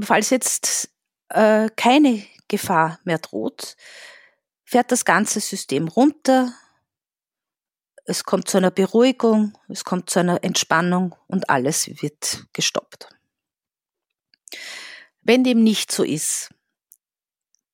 Falls 0.00 0.30
jetzt 0.30 0.90
äh, 1.28 1.68
keine 1.76 2.24
Gefahr 2.48 2.98
mehr 3.04 3.18
droht, 3.18 3.76
fährt 4.64 4.90
das 4.92 5.04
ganze 5.04 5.40
System 5.40 5.88
runter, 5.88 6.52
es 8.06 8.24
kommt 8.24 8.48
zu 8.48 8.58
einer 8.58 8.70
Beruhigung, 8.70 9.56
es 9.68 9.84
kommt 9.84 10.10
zu 10.10 10.18
einer 10.18 10.44
Entspannung 10.44 11.14
und 11.26 11.48
alles 11.48 11.88
wird 12.02 12.46
gestoppt. 12.52 13.08
Wenn 15.22 15.42
dem 15.42 15.62
nicht 15.62 15.90
so 15.90 16.02
ist, 16.02 16.50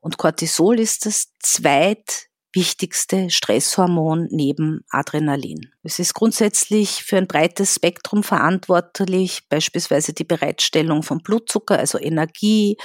Und 0.00 0.18
Cortisol 0.18 0.78
ist 0.78 1.06
das 1.06 1.32
zweitwichtigste 1.40 3.28
Stresshormon 3.30 4.28
neben 4.30 4.84
Adrenalin. 4.90 5.72
Es 5.82 5.98
ist 5.98 6.14
grundsätzlich 6.14 7.02
für 7.02 7.16
ein 7.16 7.26
breites 7.26 7.74
Spektrum 7.74 8.22
verantwortlich, 8.22 9.48
beispielsweise 9.48 10.12
die 10.12 10.24
Bereitstellung 10.24 11.02
von 11.02 11.22
Blutzucker, 11.22 11.78
also 11.78 11.98
Energie 11.98 12.76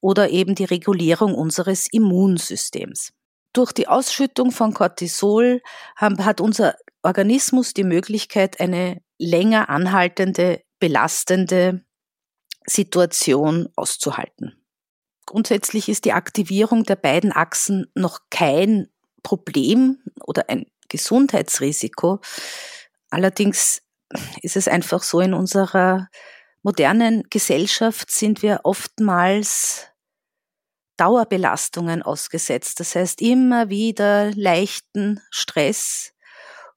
oder 0.00 0.30
eben 0.30 0.54
die 0.54 0.64
Regulierung 0.64 1.34
unseres 1.34 1.86
Immunsystems. 1.90 3.12
Durch 3.52 3.72
die 3.72 3.88
Ausschüttung 3.88 4.52
von 4.52 4.72
Cortisol 4.72 5.60
hat 5.96 6.40
unser 6.40 6.76
Organismus 7.02 7.74
die 7.74 7.84
Möglichkeit, 7.84 8.60
eine 8.60 9.02
länger 9.18 9.68
anhaltende, 9.68 10.62
belastende 10.78 11.84
Situation 12.66 13.68
auszuhalten. 13.74 14.56
Grundsätzlich 15.26 15.88
ist 15.88 16.04
die 16.04 16.12
Aktivierung 16.12 16.84
der 16.84 16.96
beiden 16.96 17.32
Achsen 17.32 17.90
noch 17.94 18.20
kein 18.30 18.88
Problem 19.22 19.98
oder 20.20 20.48
ein 20.48 20.66
Gesundheitsrisiko. 20.88 22.20
Allerdings 23.10 23.82
ist 24.42 24.56
es 24.56 24.68
einfach 24.68 25.02
so, 25.02 25.20
in 25.20 25.34
unserer 25.34 26.08
modernen 26.62 27.24
Gesellschaft 27.30 28.10
sind 28.10 28.42
wir 28.42 28.60
oftmals 28.64 29.89
Dauerbelastungen 31.00 32.02
ausgesetzt. 32.02 32.78
Das 32.78 32.94
heißt 32.94 33.22
immer 33.22 33.70
wieder 33.70 34.32
leichten 34.34 35.20
Stress. 35.30 36.12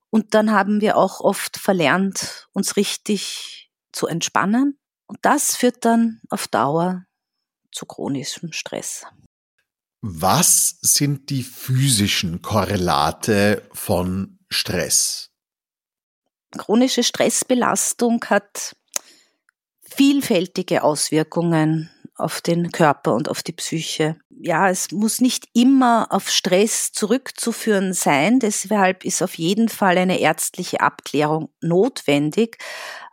Und 0.10 0.34
dann 0.34 0.52
haben 0.52 0.80
wir 0.80 0.96
auch 0.96 1.20
oft 1.20 1.58
verlernt, 1.58 2.48
uns 2.54 2.78
richtig 2.78 3.70
zu 3.92 4.08
entspannen. 4.08 4.80
Und 5.08 5.20
das 5.24 5.58
führt 5.58 5.84
dann 5.84 6.22
auf 6.30 6.48
Dauer 6.48 7.06
zu 7.74 7.86
chronischem 7.86 8.54
Stress. 8.54 9.06
Was 10.02 10.78
sind 10.82 11.30
die 11.30 11.44
physischen 11.44 12.42
Korrelate 12.42 13.68
von 13.74 14.40
Stress? 14.50 15.32
Chronische 16.52 17.04
Stressbelastung 17.04 18.24
hat 18.26 18.76
vielfältige 19.82 20.84
Auswirkungen 20.84 21.90
auf 22.24 22.42
den 22.42 22.72
Körper 22.72 23.14
und 23.14 23.30
auf 23.30 23.44
die 23.44 23.52
Psyche. 23.52 24.16
Ja, 24.30 24.70
es 24.70 24.92
muss 24.92 25.22
nicht 25.22 25.48
immer 25.54 26.08
auf 26.10 26.30
Stress 26.30 26.92
zurückzuführen 26.92 27.94
sein. 27.94 28.40
Deshalb 28.40 29.04
ist 29.04 29.22
auf 29.22 29.36
jeden 29.36 29.70
Fall 29.70 29.98
eine 29.98 30.20
ärztliche 30.20 30.82
Abklärung 30.82 31.50
notwendig. 31.62 32.58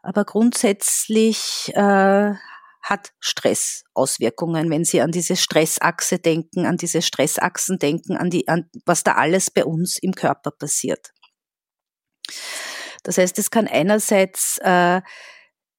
Aber 0.02 0.24
grundsätzlich 0.24 1.72
äh, 1.74 2.34
hat 2.82 3.12
Stress 3.18 3.84
Auswirkungen, 3.94 4.70
wenn 4.70 4.84
Sie 4.84 5.00
an 5.00 5.10
diese 5.10 5.36
Stressachse 5.36 6.18
denken, 6.18 6.64
an 6.64 6.76
diese 6.76 7.02
Stressachsen 7.02 7.78
denken, 7.78 8.16
an 8.16 8.30
die, 8.30 8.48
an 8.48 8.70
was 8.86 9.02
da 9.04 9.12
alles 9.12 9.50
bei 9.50 9.64
uns 9.64 9.98
im 9.98 10.12
Körper 10.12 10.50
passiert. 10.50 11.12
Das 13.02 13.18
heißt, 13.18 13.38
es 13.38 13.50
kann 13.50 13.66
einerseits 13.66 14.58
äh, 14.62 15.00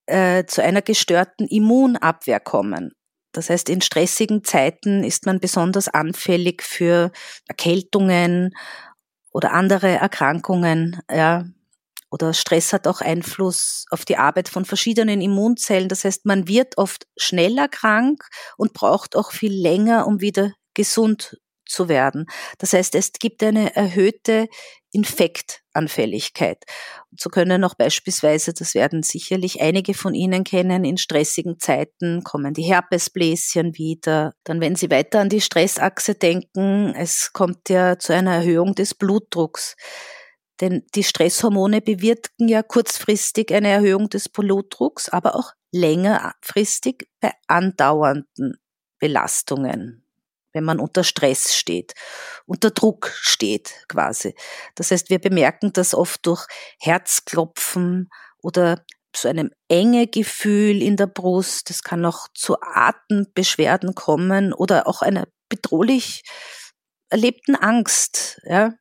äh, 0.08 0.46
zu 0.46 0.62
einer 0.64 0.82
gestörten 0.82 1.48
Immunabwehr 1.48 2.40
kommen. 2.40 2.94
Das 3.32 3.50
heißt, 3.50 3.70
in 3.70 3.82
stressigen 3.82 4.44
Zeiten 4.44 5.04
ist 5.04 5.26
man 5.26 5.40
besonders 5.40 5.88
anfällig 5.88 6.64
für 6.64 7.12
Erkältungen 7.48 8.54
oder 9.32 9.54
andere 9.54 9.90
Erkrankungen. 9.90 11.02
Ja. 11.10 11.46
Oder 12.10 12.34
Stress 12.34 12.74
hat 12.74 12.88
auch 12.88 13.00
Einfluss 13.00 13.86
auf 13.90 14.04
die 14.04 14.18
Arbeit 14.18 14.50
von 14.50 14.66
verschiedenen 14.66 15.22
Immunzellen. 15.22 15.88
Das 15.88 16.04
heißt, 16.04 16.26
man 16.26 16.48
wird 16.48 16.78
oft 16.78 17.08
schneller 17.18 17.70
krank 17.70 18.28
und 18.58 18.74
braucht 18.74 19.16
auch 19.16 19.32
viel 19.32 19.54
länger, 19.54 20.08
um 20.08 20.20
wieder 20.20 20.52
gesund 20.74 21.38
zu 21.66 21.88
werden. 21.88 22.26
Das 22.58 22.74
heißt, 22.74 22.96
es 22.96 23.14
gibt 23.14 23.42
eine 23.44 23.76
erhöhte 23.76 24.50
Infektanfälligkeit. 25.74 26.64
so 27.18 27.30
können 27.30 27.64
auch 27.64 27.76
beispielsweise, 27.76 28.54
das 28.54 28.76
werden 28.76 29.04
sicherlich 29.04 29.62
einige 29.62 29.94
von 29.94 30.14
Ihnen 30.14 30.44
kennen, 30.44 30.84
in 30.84 30.98
stressigen 30.98 31.60
Zeiten 31.60 32.24
kommen 32.24 32.54
die 32.54 32.64
Herpesbläschen 32.64 33.78
wieder. 33.78 34.34
Dann, 34.44 34.62
wenn 34.62 34.76
Sie 34.76 34.90
weiter 34.90 35.20
an 35.20 35.30
die 35.30 35.42
Stressachse 35.42 36.16
denken, 36.16 36.94
es 36.96 37.34
kommt 37.34 37.70
ja 37.70 37.98
zu 37.98 38.14
einer 38.14 38.36
Erhöhung 38.36 38.76
des 38.76 38.94
Blutdrucks. 38.94 39.76
Denn 40.60 40.84
die 40.94 41.04
Stresshormone 41.04 41.82
bewirken 41.82 42.48
ja 42.48 42.62
kurzfristig 42.62 43.52
eine 43.54 43.70
Erhöhung 43.70 44.10
des 44.10 44.30
Blutdrucks, 44.30 45.10
aber 45.10 45.36
auch 45.36 45.52
längerfristig 45.72 47.08
bei 47.20 47.32
andauernden 47.48 48.58
Belastungen 49.00 50.06
wenn 50.54 50.64
man 50.64 50.80
unter 50.80 51.04
Stress 51.04 51.56
steht, 51.56 51.94
unter 52.46 52.72
Druck 52.72 53.12
steht 53.16 53.86
quasi. 53.88 54.36
Das 54.76 54.92
heißt, 54.92 55.10
wir 55.10 55.20
bemerken 55.20 55.74
das 55.74 55.94
oft 55.94 56.26
durch 56.26 56.46
Herzklopfen 56.80 58.10
oder 58.42 58.84
zu 59.14 59.28
einem 59.28 59.52
enge 59.68 60.08
Gefühl 60.08 60.82
in 60.82 60.96
der 60.96 61.08
Brust. 61.08 61.70
Es 61.70 61.84
kann 61.84 62.06
auch 62.06 62.28
zu 62.34 62.56
Atembeschwerden 62.62 63.96
kommen 63.96 64.54
oder 64.54 64.88
auch 64.88 65.02
einer 65.02 65.28
bedrohlich 65.50 66.24
erlebten 67.10 67.56
Angst. 67.56 68.42
Ja, 68.46 68.74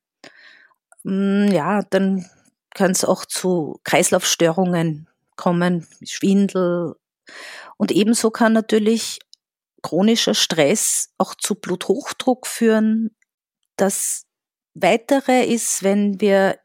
mm, 1.03 1.49
ja 1.49 1.83
dann 1.91 2.27
kann 2.75 2.93
es 2.93 3.05
auch 3.05 3.25
zu 3.25 3.81
Kreislaufstörungen 3.85 5.09
kommen, 5.37 5.87
Schwindel. 6.05 6.95
Und 7.77 7.91
ebenso 7.91 8.31
kann 8.31 8.53
natürlich 8.53 9.19
chronischer 9.83 10.35
Stress 10.35 11.11
auch 11.19 11.35
zu 11.35 11.55
Bluthochdruck 11.55 12.47
führen. 12.47 13.17
Das 13.77 14.27
Weitere 14.75 15.45
ist, 15.45 15.83
wenn 15.83 16.21
wir 16.21 16.59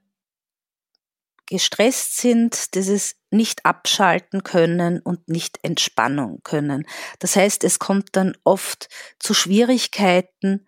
gestresst 1.47 2.17
sind, 2.17 2.75
dieses 2.75 3.15
nicht 3.31 3.65
abschalten 3.65 4.43
können 4.43 4.99
und 4.99 5.27
nicht 5.27 5.59
Entspannung 5.63 6.41
können. 6.43 6.87
Das 7.19 7.35
heißt, 7.35 7.63
es 7.63 7.79
kommt 7.79 8.15
dann 8.15 8.35
oft 8.43 8.89
zu 9.19 9.33
Schwierigkeiten 9.33 10.67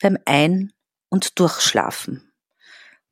beim 0.00 0.18
Ein- 0.24 0.72
und 1.08 1.38
Durchschlafen. 1.38 2.29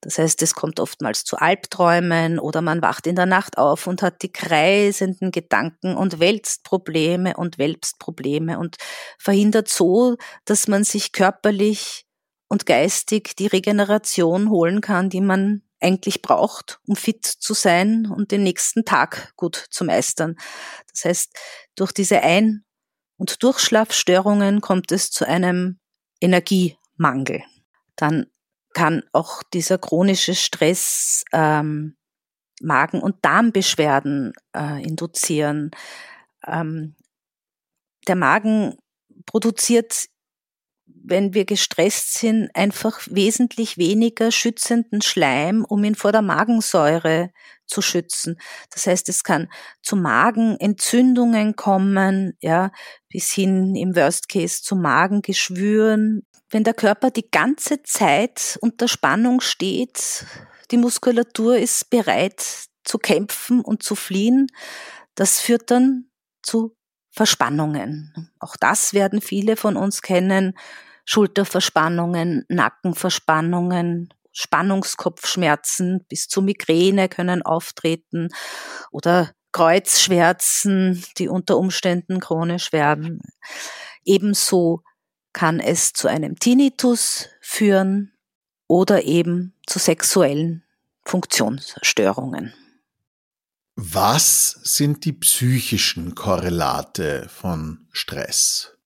Das 0.00 0.18
heißt, 0.18 0.42
es 0.42 0.54
kommt 0.54 0.78
oftmals 0.78 1.24
zu 1.24 1.36
Albträumen 1.36 2.38
oder 2.38 2.62
man 2.62 2.82
wacht 2.82 3.06
in 3.06 3.16
der 3.16 3.26
Nacht 3.26 3.58
auf 3.58 3.86
und 3.88 4.00
hat 4.00 4.22
die 4.22 4.30
kreisenden 4.30 5.32
Gedanken 5.32 5.96
und 5.96 6.20
wälzt 6.20 6.62
Probleme 6.62 7.36
und 7.36 7.58
wälzt 7.58 7.98
Probleme 7.98 8.58
und 8.58 8.76
verhindert 9.18 9.68
so, 9.68 10.16
dass 10.44 10.68
man 10.68 10.84
sich 10.84 11.10
körperlich 11.12 12.06
und 12.48 12.64
geistig 12.64 13.34
die 13.36 13.48
Regeneration 13.48 14.50
holen 14.50 14.80
kann, 14.80 15.10
die 15.10 15.20
man 15.20 15.62
eigentlich 15.80 16.22
braucht, 16.22 16.80
um 16.86 16.96
fit 16.96 17.24
zu 17.24 17.54
sein 17.54 18.06
und 18.06 18.30
den 18.32 18.42
nächsten 18.42 18.84
Tag 18.84 19.32
gut 19.36 19.66
zu 19.70 19.84
meistern. 19.84 20.36
Das 20.90 21.04
heißt, 21.04 21.36
durch 21.76 21.92
diese 21.92 22.22
Ein- 22.22 22.64
und 23.16 23.42
Durchschlafstörungen 23.42 24.60
kommt 24.60 24.92
es 24.92 25.10
zu 25.10 25.26
einem 25.26 25.78
Energiemangel. 26.20 27.42
Dann 27.96 28.26
kann 28.78 29.02
auch 29.12 29.42
dieser 29.42 29.76
chronische 29.76 30.36
Stress 30.36 31.24
ähm, 31.32 31.96
Magen- 32.60 33.02
und 33.02 33.16
Darmbeschwerden 33.22 34.32
äh, 34.54 34.80
induzieren. 34.84 35.72
Ähm, 36.46 36.94
der 38.06 38.14
Magen 38.14 38.76
produziert, 39.26 40.06
wenn 40.86 41.34
wir 41.34 41.44
gestresst 41.44 42.14
sind, 42.14 42.50
einfach 42.54 43.00
wesentlich 43.10 43.78
weniger 43.78 44.30
schützenden 44.30 45.02
Schleim, 45.02 45.64
um 45.64 45.82
ihn 45.82 45.96
vor 45.96 46.12
der 46.12 46.22
Magensäure 46.22 47.30
zu 47.68 47.82
schützen. 47.82 48.40
Das 48.70 48.86
heißt, 48.86 49.08
es 49.08 49.22
kann 49.22 49.48
zu 49.82 49.94
Magenentzündungen 49.94 51.54
kommen, 51.54 52.36
ja, 52.40 52.72
bis 53.08 53.30
hin 53.32 53.76
im 53.76 53.94
Worst 53.94 54.28
Case 54.28 54.62
zu 54.62 54.74
Magengeschwüren, 54.74 56.22
wenn 56.50 56.64
der 56.64 56.74
Körper 56.74 57.10
die 57.10 57.30
ganze 57.30 57.82
Zeit 57.82 58.58
unter 58.62 58.88
Spannung 58.88 59.40
steht, 59.40 60.24
die 60.70 60.78
Muskulatur 60.78 61.58
ist 61.58 61.90
bereit 61.90 62.68
zu 62.84 62.98
kämpfen 62.98 63.60
und 63.60 63.82
zu 63.82 63.94
fliehen, 63.94 64.48
das 65.14 65.40
führt 65.40 65.70
dann 65.70 66.06
zu 66.42 66.74
Verspannungen. 67.10 68.30
Auch 68.38 68.56
das 68.56 68.94
werden 68.94 69.20
viele 69.20 69.56
von 69.56 69.76
uns 69.76 70.02
kennen. 70.02 70.54
Schulterverspannungen, 71.04 72.44
Nackenverspannungen, 72.48 74.12
Spannungskopfschmerzen 74.32 76.04
bis 76.08 76.28
zu 76.28 76.42
Migräne 76.42 77.08
können 77.08 77.42
auftreten 77.42 78.28
oder 78.90 79.32
Kreuzschmerzen, 79.52 81.04
die 81.16 81.28
unter 81.28 81.56
Umständen 81.58 82.20
chronisch 82.20 82.72
werden. 82.72 83.20
Ebenso 84.04 84.82
kann 85.32 85.60
es 85.60 85.92
zu 85.92 86.08
einem 86.08 86.38
Tinnitus 86.38 87.28
führen 87.40 88.12
oder 88.66 89.04
eben 89.04 89.54
zu 89.66 89.78
sexuellen 89.78 90.64
Funktionsstörungen. 91.04 92.52
Was 93.76 94.60
sind 94.64 95.04
die 95.04 95.12
psychischen 95.12 96.14
Korrelate 96.14 97.28
von 97.28 97.86
Stress? 97.92 98.77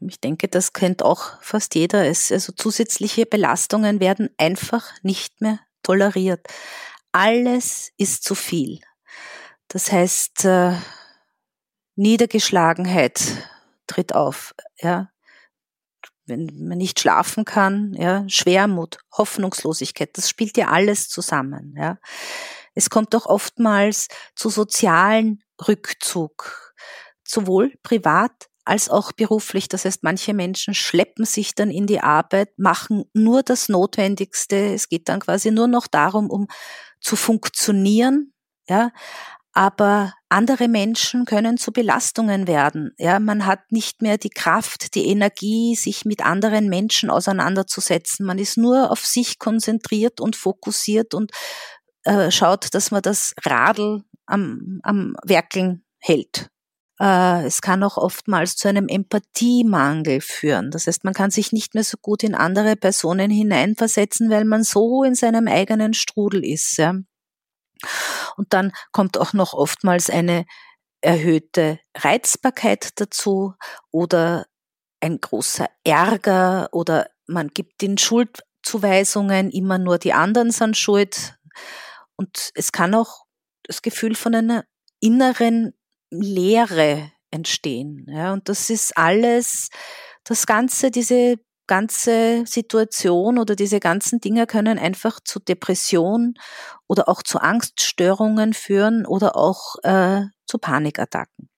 Ich 0.00 0.20
denke, 0.20 0.48
das 0.48 0.72
kennt 0.72 1.02
auch 1.02 1.42
fast 1.42 1.74
jeder. 1.74 2.06
Es, 2.06 2.30
also 2.30 2.52
zusätzliche 2.52 3.26
Belastungen 3.26 4.00
werden 4.00 4.30
einfach 4.38 4.84
nicht 5.02 5.40
mehr 5.40 5.60
toleriert. 5.82 6.46
Alles 7.12 7.90
ist 7.96 8.24
zu 8.24 8.34
viel. 8.34 8.80
Das 9.68 9.90
heißt, 9.90 10.44
äh, 10.44 10.74
Niedergeschlagenheit 11.96 13.20
tritt 13.86 14.14
auf. 14.14 14.54
Ja 14.80 15.10
wenn 16.28 16.68
man 16.68 16.78
nicht 16.78 17.00
schlafen 17.00 17.44
kann, 17.44 17.94
ja, 17.94 18.24
Schwermut, 18.28 18.98
Hoffnungslosigkeit, 19.16 20.16
das 20.16 20.28
spielt 20.28 20.56
ja 20.56 20.68
alles 20.68 21.08
zusammen, 21.08 21.74
ja. 21.76 21.98
Es 22.74 22.90
kommt 22.90 23.14
auch 23.16 23.26
oftmals 23.26 24.06
zu 24.36 24.50
sozialen 24.50 25.42
Rückzug, 25.66 26.74
sowohl 27.24 27.74
privat 27.82 28.47
als 28.68 28.90
auch 28.90 29.12
beruflich. 29.12 29.68
Das 29.68 29.84
heißt, 29.84 30.02
manche 30.02 30.34
Menschen 30.34 30.74
schleppen 30.74 31.24
sich 31.24 31.54
dann 31.54 31.70
in 31.70 31.86
die 31.86 32.00
Arbeit, 32.00 32.58
machen 32.58 33.04
nur 33.14 33.42
das 33.42 33.68
Notwendigste. 33.68 34.74
Es 34.74 34.88
geht 34.88 35.08
dann 35.08 35.20
quasi 35.20 35.50
nur 35.50 35.66
noch 35.66 35.86
darum, 35.86 36.30
um 36.30 36.46
zu 37.00 37.16
funktionieren, 37.16 38.32
ja. 38.68 38.90
Aber 39.52 40.12
andere 40.28 40.68
Menschen 40.68 41.24
können 41.24 41.56
zu 41.56 41.72
Belastungen 41.72 42.46
werden. 42.46 42.92
Ja, 42.98 43.18
man 43.18 43.46
hat 43.46 43.72
nicht 43.72 44.02
mehr 44.02 44.18
die 44.18 44.30
Kraft, 44.30 44.94
die 44.94 45.08
Energie, 45.08 45.74
sich 45.74 46.04
mit 46.04 46.24
anderen 46.24 46.68
Menschen 46.68 47.10
auseinanderzusetzen. 47.10 48.24
Man 48.24 48.38
ist 48.38 48.56
nur 48.56 48.92
auf 48.92 49.04
sich 49.04 49.38
konzentriert 49.38 50.20
und 50.20 50.36
fokussiert 50.36 51.14
und 51.14 51.32
äh, 52.04 52.30
schaut, 52.30 52.72
dass 52.74 52.90
man 52.90 53.02
das 53.02 53.34
Radl 53.44 54.04
am, 54.26 54.80
am 54.82 55.16
Werkeln 55.24 55.82
hält. 55.98 56.50
Äh, 57.00 57.46
es 57.46 57.60
kann 57.60 57.82
auch 57.82 57.96
oftmals 57.96 58.56
zu 58.56 58.68
einem 58.68 58.88
Empathiemangel 58.88 60.20
führen. 60.20 60.70
Das 60.70 60.86
heißt, 60.86 61.04
man 61.04 61.14
kann 61.14 61.30
sich 61.30 61.52
nicht 61.52 61.74
mehr 61.74 61.84
so 61.84 61.96
gut 62.00 62.22
in 62.22 62.34
andere 62.34 62.76
Personen 62.76 63.30
hineinversetzen, 63.30 64.30
weil 64.30 64.44
man 64.44 64.64
so 64.64 65.04
in 65.04 65.14
seinem 65.14 65.48
eigenen 65.48 65.94
Strudel 65.94 66.44
ist. 66.44 66.76
Ja. 66.76 66.94
Und 68.36 68.52
dann 68.52 68.72
kommt 68.92 69.18
auch 69.18 69.32
noch 69.32 69.54
oftmals 69.54 70.10
eine 70.10 70.44
erhöhte 71.00 71.78
Reizbarkeit 71.96 72.90
dazu 73.00 73.54
oder 73.92 74.46
ein 75.00 75.20
großer 75.20 75.68
Ärger 75.84 76.68
oder 76.72 77.08
man 77.26 77.48
gibt 77.48 77.82
den 77.82 77.98
Schuldzuweisungen, 77.98 79.50
immer 79.50 79.78
nur 79.78 79.98
die 79.98 80.12
anderen 80.12 80.50
sind 80.50 80.76
schuld. 80.76 81.36
Und 82.16 82.50
es 82.54 82.72
kann 82.72 82.94
auch 82.94 83.26
das 83.62 83.82
Gefühl 83.82 84.16
von 84.16 84.34
einer 84.34 84.64
inneren 85.00 85.77
Leere 86.10 87.12
entstehen. 87.30 88.06
Ja, 88.08 88.32
und 88.32 88.48
das 88.48 88.70
ist 88.70 88.96
alles, 88.96 89.68
das 90.24 90.46
Ganze, 90.46 90.90
diese 90.90 91.36
ganze 91.66 92.44
Situation 92.46 93.38
oder 93.38 93.54
diese 93.54 93.78
ganzen 93.78 94.20
Dinge 94.20 94.46
können 94.46 94.78
einfach 94.78 95.20
zu 95.20 95.38
Depression 95.38 96.34
oder 96.86 97.08
auch 97.08 97.22
zu 97.22 97.40
Angststörungen 97.40 98.54
führen 98.54 99.06
oder 99.06 99.36
auch 99.36 99.76
äh, 99.82 100.22
zu 100.46 100.58
Panikattacken. 100.58 101.48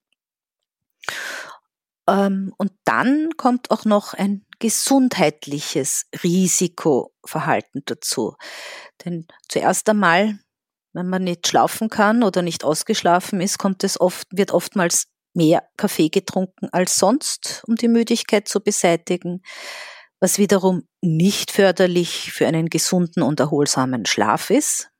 Ähm, 2.08 2.52
und 2.58 2.72
dann 2.84 3.30
kommt 3.36 3.70
auch 3.70 3.84
noch 3.84 4.14
ein 4.14 4.44
gesundheitliches 4.58 6.06
Risikoverhalten 6.22 7.82
dazu. 7.86 8.36
Denn 9.04 9.26
zuerst 9.48 9.88
einmal, 9.88 10.38
wenn 10.92 11.08
man 11.08 11.24
nicht 11.24 11.46
schlafen 11.46 11.88
kann 11.88 12.22
oder 12.22 12.42
nicht 12.42 12.64
ausgeschlafen 12.64 13.40
ist, 13.40 13.58
kommt 13.58 13.84
es 13.84 14.00
oft, 14.00 14.26
wird 14.30 14.50
oftmals 14.50 15.06
mehr 15.34 15.62
Kaffee 15.76 16.08
getrunken 16.08 16.68
als 16.72 16.96
sonst, 16.96 17.62
um 17.66 17.76
die 17.76 17.88
Müdigkeit 17.88 18.48
zu 18.48 18.60
beseitigen, 18.60 19.42
was 20.18 20.38
wiederum 20.38 20.82
nicht 21.00 21.50
förderlich 21.50 22.32
für 22.32 22.46
einen 22.46 22.68
gesunden 22.68 23.22
und 23.22 23.40
erholsamen 23.40 24.06
Schlaf 24.06 24.50
ist. 24.50 24.90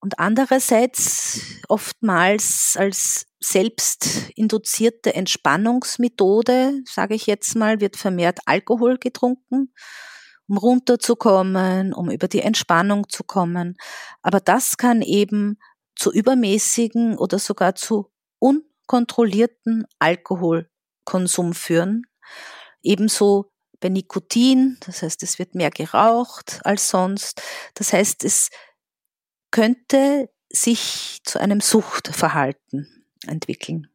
Und 0.00 0.18
andererseits 0.18 1.40
oftmals 1.68 2.76
als 2.76 3.26
selbst 3.38 4.30
induzierte 4.34 5.14
Entspannungsmethode, 5.14 6.82
sage 6.84 7.14
ich 7.14 7.26
jetzt 7.26 7.54
mal, 7.54 7.80
wird 7.80 7.96
vermehrt 7.96 8.40
Alkohol 8.46 8.98
getrunken, 8.98 9.72
um 10.48 10.56
runterzukommen, 10.58 11.92
um 11.92 12.10
über 12.10 12.28
die 12.28 12.40
Entspannung 12.40 13.08
zu 13.08 13.24
kommen. 13.24 13.76
Aber 14.22 14.40
das 14.40 14.76
kann 14.76 15.02
eben 15.02 15.58
zu 15.96 16.12
übermäßigen 16.12 17.16
oder 17.16 17.38
sogar 17.38 17.74
zu 17.74 18.10
unkontrollierten 18.38 19.86
Alkoholkonsum 19.98 21.54
führen. 21.54 22.02
Ebenso 22.82 23.52
bei 23.80 23.88
Nikotin, 23.88 24.78
das 24.86 25.02
heißt, 25.02 25.22
es 25.22 25.38
wird 25.38 25.54
mehr 25.54 25.70
geraucht 25.70 26.60
als 26.64 26.88
sonst. 26.88 27.42
Das 27.74 27.92
heißt, 27.92 28.24
es 28.24 28.50
könnte 29.50 30.30
sich 30.50 31.20
zu 31.24 31.40
einem 31.40 31.60
Suchtverhalten 31.60 33.06
entwickeln. 33.26 33.88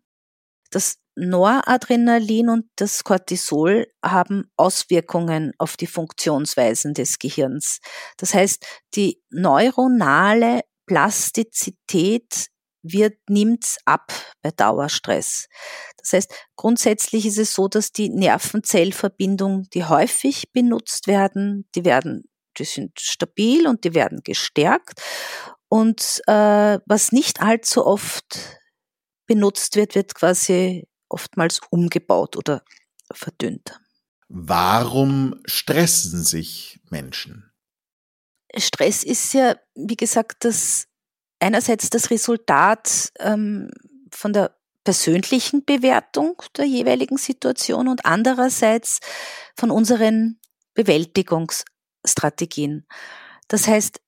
Das 0.72 1.00
Noradrenalin 1.18 2.50
und 2.50 2.66
das 2.76 3.04
Cortisol 3.04 3.88
haben 4.04 4.52
Auswirkungen 4.56 5.52
auf 5.58 5.76
die 5.76 5.88
Funktionsweisen 5.88 6.94
des 6.94 7.20
Gehirns. 7.20 7.80
Das 8.18 8.34
heißt, 8.34 8.66
die 8.96 9.22
neuronale 9.30 10.62
Plastizität 10.86 12.48
wird, 12.84 13.18
nimmt's 13.28 13.78
ab 13.86 14.14
bei 14.42 14.52
Dauerstress. 14.52 15.48
Das 15.98 16.14
heißt, 16.14 16.34
grundsätzlich 16.56 17.26
ist 17.26 17.40
es 17.40 17.54
so, 17.54 17.68
dass 17.68 17.92
die 17.92 18.10
Nervenzellverbindungen, 18.10 19.68
die 19.74 19.84
häufig 19.84 20.52
benutzt 20.54 21.08
werden, 21.08 21.68
die 21.76 21.84
werden 21.84 22.24
die 22.60 22.66
sind 22.66 23.00
stabil 23.00 23.68
und 23.68 23.84
die 23.84 23.94
werden 23.94 24.22
gestärkt. 24.24 25.02
Und 25.70 26.22
äh, 26.28 26.80
was 26.86 27.12
nicht 27.12 27.42
allzu 27.42 27.86
oft 27.86 28.60
benutzt 29.28 29.76
wird, 29.76 29.96
wird 29.96 30.16
quasi 30.16 30.88
oftmals 31.10 31.62
umgebaut 31.70 32.36
oder 32.36 32.64
verdünnt. 33.12 33.80
Warum 34.30 35.42
stressen 35.46 36.24
sich 36.24 36.80
Menschen? 36.90 37.52
Stress 38.56 39.04
ist 39.04 39.34
ja, 39.34 39.56
wie 39.76 39.96
gesagt, 39.96 40.44
das 40.44 40.88
einerseits 41.40 41.90
das 41.90 42.10
Resultat 42.10 43.12
ähm, 43.20 43.70
von 44.12 44.34
der 44.34 44.58
persönlichen 44.84 45.66
Bewertung 45.66 46.42
der 46.56 46.66
jeweiligen 46.66 47.18
Situation 47.18 47.88
und 47.88 48.06
andererseits 48.06 49.00
von 49.56 49.70
unseren 49.70 50.40
Bewältigungs 50.74 51.66
Strategien. 52.06 52.86
Das 53.48 53.68
heißt, 53.68 54.00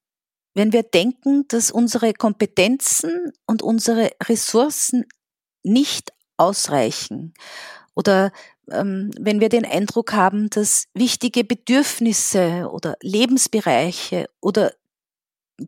wenn 0.55 0.73
wir 0.73 0.83
denken, 0.83 1.47
dass 1.47 1.71
unsere 1.71 2.13
Kompetenzen 2.13 3.31
und 3.45 3.61
unsere 3.61 4.11
Ressourcen 4.23 5.05
nicht 5.63 6.11
ausreichen 6.39 7.33
oder 7.95 8.31
ähm, 8.71 9.11
wenn 9.19 9.39
wir 9.39 9.49
den 9.49 9.65
Eindruck 9.65 10.13
haben, 10.13 10.49
dass 10.49 10.85
wichtige 10.93 11.43
Bedürfnisse 11.43 12.69
oder 12.71 12.95
Lebensbereiche 13.01 14.29
oder 14.41 14.73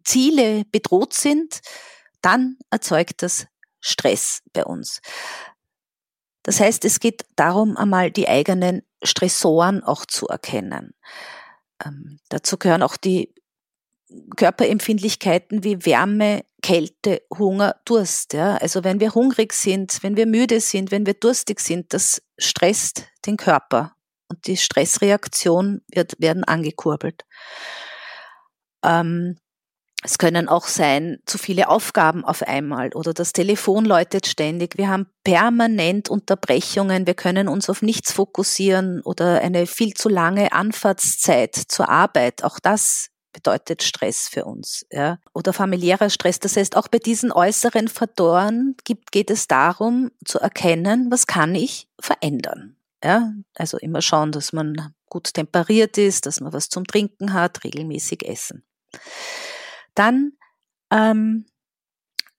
Ziele 0.04 0.64
bedroht 0.72 1.14
sind, 1.14 1.62
dann 2.22 2.58
erzeugt 2.70 3.24
das 3.24 3.48
Stress 3.80 4.42
bei 4.54 4.64
uns. 4.64 5.02
Das 6.44 6.60
heißt, 6.60 6.86
es 6.86 7.00
geht 7.00 7.26
darum, 7.36 7.78
einmal 7.78 8.12
die 8.12 8.28
eigenen 8.28 8.84
Stressoren 9.04 9.84
auch 9.84 10.06
zu 10.06 10.28
erkennen. 10.28 10.94
Ähm, 11.84 12.20
dazu 12.30 12.58
gehören 12.58 12.84
auch 12.84 12.98
die 12.98 13.34
Körperempfindlichkeiten 14.36 15.64
wie 15.64 15.86
Wärme, 15.86 16.44
Kälte, 16.62 17.22
Hunger, 17.38 17.76
Durst. 17.86 18.34
Ja? 18.34 18.58
Also 18.58 18.84
wenn 18.84 19.00
wir 19.00 19.14
hungrig 19.14 19.54
sind, 19.54 20.00
wenn 20.02 20.16
wir 20.16 20.26
müde 20.26 20.60
sind, 20.60 20.92
wenn 20.92 21.06
wir 21.06 21.14
durstig 21.14 21.60
sind, 21.60 21.94
das 21.94 22.22
stresst 22.38 23.06
den 23.26 23.38
Körper 23.38 23.94
und 24.30 24.48
die 24.48 24.58
Stressreaktion 24.58 25.82
wird, 25.94 26.16
werden 26.20 26.44
angekurbelt. 26.44 27.26
Ähm, 28.84 29.38
es 30.04 30.18
können 30.18 30.50
auch 30.50 30.66
sein, 30.66 31.20
zu 31.28 31.38
viele 31.38 31.70
Aufgaben 31.70 32.26
auf 32.26 32.42
einmal 32.42 32.90
oder 32.94 33.14
das 33.14 33.34
Telefon 33.34 33.86
läutet 33.86 34.26
ständig. 34.26 34.78
Wir 34.78 34.90
haben 34.90 35.06
permanent 35.24 36.10
Unterbrechungen. 36.10 37.06
Wir 37.06 37.14
können 37.14 37.48
uns 37.48 37.70
auf 37.70 37.84
nichts 37.84 38.12
fokussieren 38.12 39.02
oder 39.04 39.42
eine 39.42 39.68
viel 39.68 39.94
zu 39.94 40.10
lange 40.10 40.54
Anfahrtszeit 40.54 41.56
zur 41.56 41.90
Arbeit. 41.90 42.44
Auch 42.44 42.60
das 42.60 43.10
bedeutet 43.32 43.84
Stress 43.84 44.28
für 44.28 44.46
uns. 44.46 44.86
Ja. 44.92 45.20
Oder 45.34 45.54
familiärer 45.54 46.10
Stress. 46.10 46.40
Das 46.40 46.58
heißt, 46.58 46.76
auch 46.76 46.88
bei 46.88 47.00
diesen 47.00 47.32
äußeren 47.32 47.88
Faktoren 47.88 48.76
gibt, 48.84 49.12
geht 49.12 49.30
es 49.30 49.48
darum 49.48 50.12
zu 50.26 50.40
erkennen, 50.40 51.12
was 51.12 51.28
kann 51.28 51.56
ich 51.56 51.88
verändern. 52.00 52.76
Ja. 53.04 53.34
Also 53.56 53.78
immer 53.78 54.02
schauen, 54.02 54.32
dass 54.32 54.54
man 54.54 54.94
gut 55.10 55.34
temperiert 55.34 55.98
ist, 55.98 56.26
dass 56.26 56.40
man 56.40 56.54
was 56.54 56.70
zum 56.70 56.86
Trinken 56.86 57.34
hat, 57.34 57.64
regelmäßig 57.64 58.28
essen. 58.28 58.64
Dann 59.96 60.34
ähm, 60.92 61.46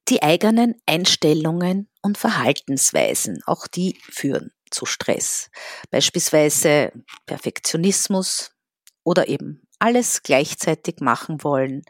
die 0.09 0.23
eigenen 0.23 0.81
Einstellungen 0.87 1.89
und 2.03 2.19
Verhaltensweisen, 2.19 3.43
auch 3.47 3.67
die 3.67 3.99
führen 4.03 4.53
zu 4.71 4.87
Stress. 4.87 5.51
Beispielsweise 5.91 6.93
Perfektionismus 7.27 8.53
oder 9.05 9.29
eben 9.29 9.62
alles 9.83 10.23
gleichzeitig 10.23 11.01
machen 11.01 11.43
wollen 11.43 11.83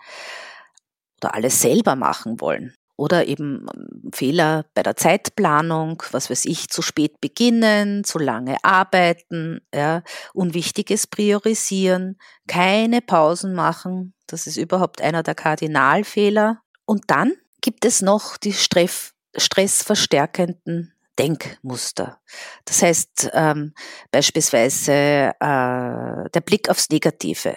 oder 1.20 1.35
alles 1.35 1.61
selber 1.61 1.94
machen 1.94 2.40
wollen 2.40 2.74
oder 2.96 3.26
eben 3.26 3.66
ähm, 3.74 4.11
Fehler 4.14 4.64
bei 4.74 4.83
der 4.83 4.96
Zeitplanung, 4.96 6.02
was 6.12 6.31
weiß 6.31 6.44
ich, 6.44 6.68
zu 6.68 6.83
spät 6.83 7.20
beginnen, 7.20 8.05
zu 8.05 8.18
lange 8.18 8.57
arbeiten, 8.62 9.61
ja, 9.74 10.02
Unwichtiges 10.35 11.07
priorisieren, 11.07 12.16
keine 12.46 13.00
Pausen 13.00 13.55
machen, 13.55 14.14
das 14.26 14.46
ist 14.46 14.57
überhaupt 14.57 15.02
einer 15.02 15.22
der 15.22 15.35
Kardinalfehler. 15.35 16.62
Und 16.85 17.05
dann 17.09 17.33
gibt 17.61 17.85
es 17.85 18.02
noch 18.02 18.37
die 18.37 18.52
Stress, 18.52 19.12
stressverstärkenden 19.37 20.94
Denkmuster. 21.18 22.20
Das 22.64 22.83
heißt 22.83 23.31
ähm, 23.35 23.74
beispielsweise 24.11 25.33
äh, 25.38 26.31
der 26.31 26.40
Blick 26.44 26.70
aufs 26.70 26.88
Negative 26.88 27.57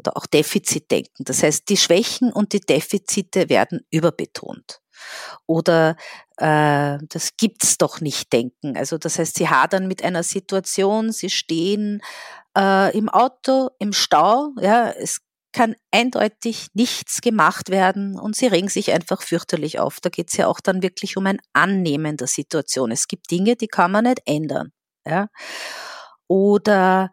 oder 0.00 0.16
auch 0.16 0.26
Defizitdenken. 0.26 1.24
Das 1.24 1.42
heißt, 1.42 1.68
die 1.68 1.76
Schwächen 1.76 2.32
und 2.32 2.52
die 2.52 2.60
Defizite 2.60 3.48
werden 3.48 3.80
überbetont. 3.90 4.80
Oder 5.46 5.96
äh, 6.36 6.98
das 7.08 7.36
gibt's 7.36 7.78
doch 7.78 8.00
nicht 8.00 8.32
denken. 8.32 8.76
Also 8.76 8.98
das 8.98 9.18
heißt, 9.18 9.36
sie 9.36 9.48
hadern 9.48 9.88
mit 9.88 10.04
einer 10.04 10.22
Situation, 10.22 11.12
sie 11.12 11.30
stehen 11.30 12.02
äh, 12.56 12.96
im 12.96 13.08
Auto, 13.08 13.70
im 13.78 13.92
Stau, 13.92 14.50
ja, 14.60 14.90
es 14.90 15.20
kann 15.52 15.74
eindeutig 15.90 16.68
nichts 16.74 17.20
gemacht 17.22 17.70
werden 17.70 18.18
und 18.18 18.36
sie 18.36 18.46
regen 18.46 18.68
sich 18.68 18.92
einfach 18.92 19.22
fürchterlich 19.22 19.80
auf. 19.80 19.98
Da 20.00 20.08
geht's 20.08 20.36
ja 20.36 20.46
auch 20.46 20.60
dann 20.60 20.82
wirklich 20.82 21.16
um 21.16 21.26
ein 21.26 21.40
Annehmen 21.52 22.16
der 22.16 22.28
Situation. 22.28 22.92
Es 22.92 23.08
gibt 23.08 23.30
Dinge, 23.30 23.56
die 23.56 23.66
kann 23.66 23.90
man 23.90 24.04
nicht 24.04 24.22
ändern. 24.26 24.72
Ja? 25.04 25.28
Oder 26.28 27.10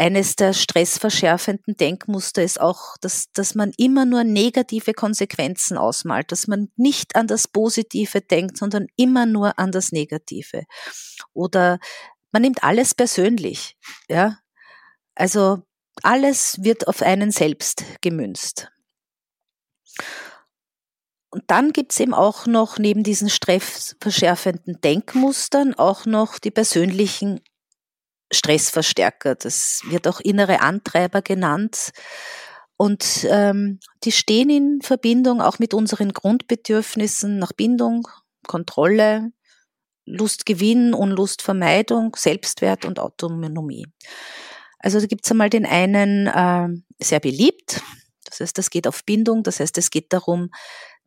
eines 0.00 0.36
der 0.36 0.54
stressverschärfenden 0.54 1.76
Denkmuster 1.76 2.42
ist 2.42 2.60
auch, 2.60 2.96
dass, 3.00 3.30
dass 3.34 3.54
man 3.54 3.72
immer 3.76 4.06
nur 4.06 4.24
negative 4.24 4.94
Konsequenzen 4.94 5.76
ausmalt, 5.76 6.32
dass 6.32 6.48
man 6.48 6.70
nicht 6.76 7.16
an 7.16 7.26
das 7.26 7.46
Positive 7.48 8.22
denkt, 8.22 8.56
sondern 8.58 8.86
immer 8.96 9.26
nur 9.26 9.58
an 9.58 9.72
das 9.72 9.92
Negative. 9.92 10.64
Oder 11.34 11.78
man 12.32 12.42
nimmt 12.42 12.64
alles 12.64 12.94
persönlich, 12.94 13.76
ja. 14.08 14.38
Also 15.14 15.62
alles 16.02 16.58
wird 16.62 16.88
auf 16.88 17.02
einen 17.02 17.30
selbst 17.30 17.84
gemünzt. 18.00 18.70
und 21.30 21.44
dann 21.46 21.72
gibt's 21.72 22.00
eben 22.00 22.14
auch 22.14 22.46
noch 22.46 22.78
neben 22.78 23.02
diesen 23.04 23.28
stressverschärfenden 23.28 24.80
Denkmustern 24.80 25.74
auch 25.74 26.04
noch 26.06 26.38
die 26.38 26.50
persönlichen 26.50 27.40
Stressverstärker. 28.32 29.34
Das 29.34 29.82
wird 29.86 30.06
auch 30.08 30.20
innere 30.20 30.60
Antreiber 30.60 31.22
genannt. 31.22 31.90
Und 32.76 33.26
ähm, 33.28 33.80
die 34.04 34.12
stehen 34.12 34.48
in 34.48 34.80
Verbindung 34.82 35.40
auch 35.40 35.58
mit 35.58 35.74
unseren 35.74 36.12
Grundbedürfnissen 36.12 37.38
nach 37.38 37.52
Bindung, 37.52 38.08
Kontrolle, 38.46 39.32
Lustgewinn, 40.06 40.94
Unlustvermeidung, 40.94 42.16
Selbstwert 42.16 42.84
und 42.84 42.98
Autonomie. 42.98 43.86
Also 44.78 44.98
da 44.98 45.06
gibt's 45.06 45.30
einmal 45.30 45.50
den 45.50 45.66
einen 45.66 46.26
äh, 46.26 47.04
sehr 47.04 47.20
beliebt, 47.20 47.82
das 48.24 48.40
heißt, 48.40 48.56
das 48.56 48.70
geht 48.70 48.86
auf 48.86 49.04
Bindung, 49.04 49.42
das 49.42 49.60
heißt, 49.60 49.76
es 49.76 49.90
geht 49.90 50.12
darum, 50.12 50.50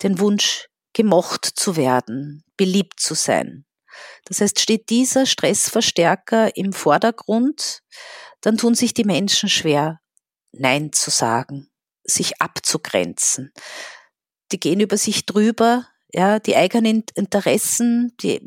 den 0.03 0.19
Wunsch, 0.19 0.67
gemocht 0.95 1.45
zu 1.45 1.75
werden, 1.75 2.43
beliebt 2.55 2.99
zu 2.99 3.15
sein. 3.15 3.65
Das 4.25 4.41
heißt, 4.41 4.59
steht 4.59 4.89
dieser 4.89 5.25
Stressverstärker 5.25 6.55
im 6.55 6.73
Vordergrund, 6.73 7.81
dann 8.41 8.57
tun 8.57 8.75
sich 8.75 8.93
die 8.93 9.05
Menschen 9.05 9.49
schwer, 9.49 9.99
Nein 10.51 10.91
zu 10.91 11.09
sagen, 11.09 11.69
sich 12.03 12.41
abzugrenzen. 12.41 13.51
Die 14.51 14.59
gehen 14.59 14.79
über 14.79 14.97
sich 14.97 15.25
drüber, 15.25 15.87
ja, 16.13 16.39
die 16.39 16.55
eigenen 16.55 17.03
Interessen, 17.15 18.13
die 18.21 18.39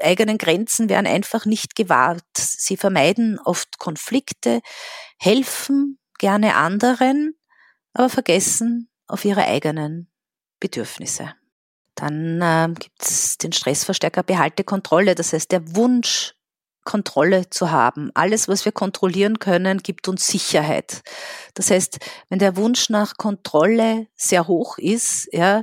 eigenen 0.00 0.38
Grenzen 0.38 0.88
werden 0.88 1.06
einfach 1.06 1.44
nicht 1.44 1.76
gewahrt. 1.76 2.24
Sie 2.36 2.76
vermeiden 2.76 3.38
oft 3.38 3.78
Konflikte, 3.78 4.60
helfen 5.18 5.98
gerne 6.18 6.54
anderen, 6.54 7.34
aber 7.92 8.08
vergessen 8.08 8.88
auf 9.06 9.24
ihre 9.24 9.44
eigenen 9.44 10.10
Bedürfnisse. 10.58 11.34
Dann 12.00 12.40
äh, 12.40 12.74
gibt 12.78 13.02
es 13.02 13.36
den 13.36 13.52
Stressverstärker 13.52 14.22
Behalte 14.22 14.64
Kontrolle, 14.64 15.14
das 15.14 15.34
heißt 15.34 15.52
der 15.52 15.76
Wunsch, 15.76 16.34
Kontrolle 16.84 17.50
zu 17.50 17.70
haben. 17.70 18.10
Alles, 18.14 18.48
was 18.48 18.64
wir 18.64 18.72
kontrollieren 18.72 19.38
können, 19.38 19.78
gibt 19.78 20.08
uns 20.08 20.26
Sicherheit. 20.26 21.02
Das 21.52 21.70
heißt, 21.70 21.98
wenn 22.30 22.38
der 22.38 22.56
Wunsch 22.56 22.88
nach 22.88 23.18
Kontrolle 23.18 24.06
sehr 24.16 24.46
hoch 24.46 24.78
ist, 24.78 25.28
ja, 25.32 25.62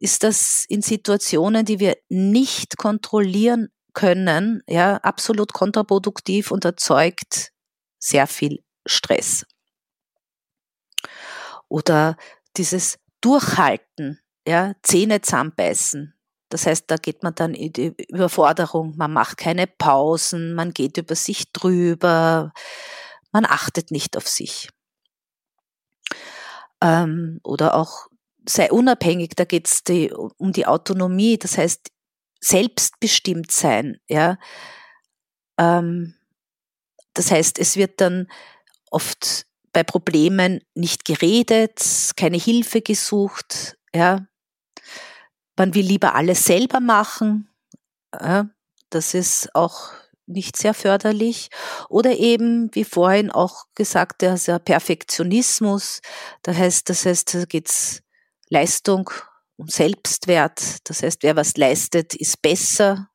ist 0.00 0.24
das 0.24 0.64
in 0.68 0.82
Situationen, 0.82 1.64
die 1.64 1.78
wir 1.78 1.96
nicht 2.08 2.76
kontrollieren 2.76 3.68
können, 3.94 4.62
ja, 4.66 4.96
absolut 4.96 5.52
kontraproduktiv 5.52 6.50
und 6.50 6.64
erzeugt 6.64 7.52
sehr 8.00 8.26
viel 8.26 8.64
Stress. 8.84 9.46
Oder 11.68 12.16
dieses 12.56 12.98
Durchhalten, 13.20 14.20
ja, 14.48 14.72
Zähne 14.82 15.20
zusammenbeißen. 15.20 16.14
Das 16.48 16.64
heißt, 16.64 16.90
da 16.90 16.96
geht 16.96 17.22
man 17.22 17.34
dann 17.34 17.52
in 17.52 17.70
die 17.70 17.94
Überforderung, 18.08 18.96
man 18.96 19.12
macht 19.12 19.36
keine 19.36 19.66
Pausen, 19.66 20.54
man 20.54 20.72
geht 20.72 20.96
über 20.96 21.14
sich 21.14 21.52
drüber, 21.52 22.52
man 23.30 23.44
achtet 23.44 23.90
nicht 23.90 24.16
auf 24.16 24.26
sich. 24.26 24.70
Ähm, 26.80 27.40
oder 27.44 27.74
auch 27.74 28.06
sei 28.48 28.72
unabhängig, 28.72 29.32
da 29.36 29.44
geht 29.44 29.68
es 29.68 29.82
um 30.38 30.52
die 30.52 30.66
Autonomie, 30.66 31.36
das 31.36 31.58
heißt 31.58 31.90
selbstbestimmt 32.40 33.50
sein. 33.52 33.98
Ja? 34.08 34.38
Ähm, 35.58 36.14
das 37.12 37.30
heißt, 37.30 37.58
es 37.58 37.76
wird 37.76 38.00
dann 38.00 38.28
oft 38.90 39.44
bei 39.74 39.82
Problemen 39.82 40.60
nicht 40.74 41.04
geredet, 41.04 41.82
keine 42.16 42.38
Hilfe 42.38 42.80
gesucht, 42.80 43.76
ja. 43.94 44.26
Man 45.58 45.74
will 45.74 45.84
lieber 45.84 46.14
alles 46.14 46.44
selber 46.44 46.80
machen. 46.80 47.50
Das 48.90 49.12
ist 49.12 49.54
auch 49.54 49.90
nicht 50.26 50.56
sehr 50.56 50.72
förderlich. 50.72 51.48
Oder 51.88 52.16
eben, 52.16 52.70
wie 52.74 52.84
vorhin 52.84 53.30
auch 53.32 53.64
gesagt, 53.74 54.22
der 54.22 54.38
Perfektionismus. 54.60 56.00
Da 56.42 56.54
heißt, 56.54 56.88
das 56.88 57.04
heißt, 57.04 57.34
da 57.34 57.44
geht's 57.44 58.02
Leistung 58.48 59.10
um 59.56 59.66
Selbstwert. 59.66 60.88
Das 60.88 61.02
heißt, 61.02 61.22
wer 61.24 61.34
was 61.34 61.56
leistet, 61.56 62.14
ist 62.14 62.40
besser. 62.40 63.08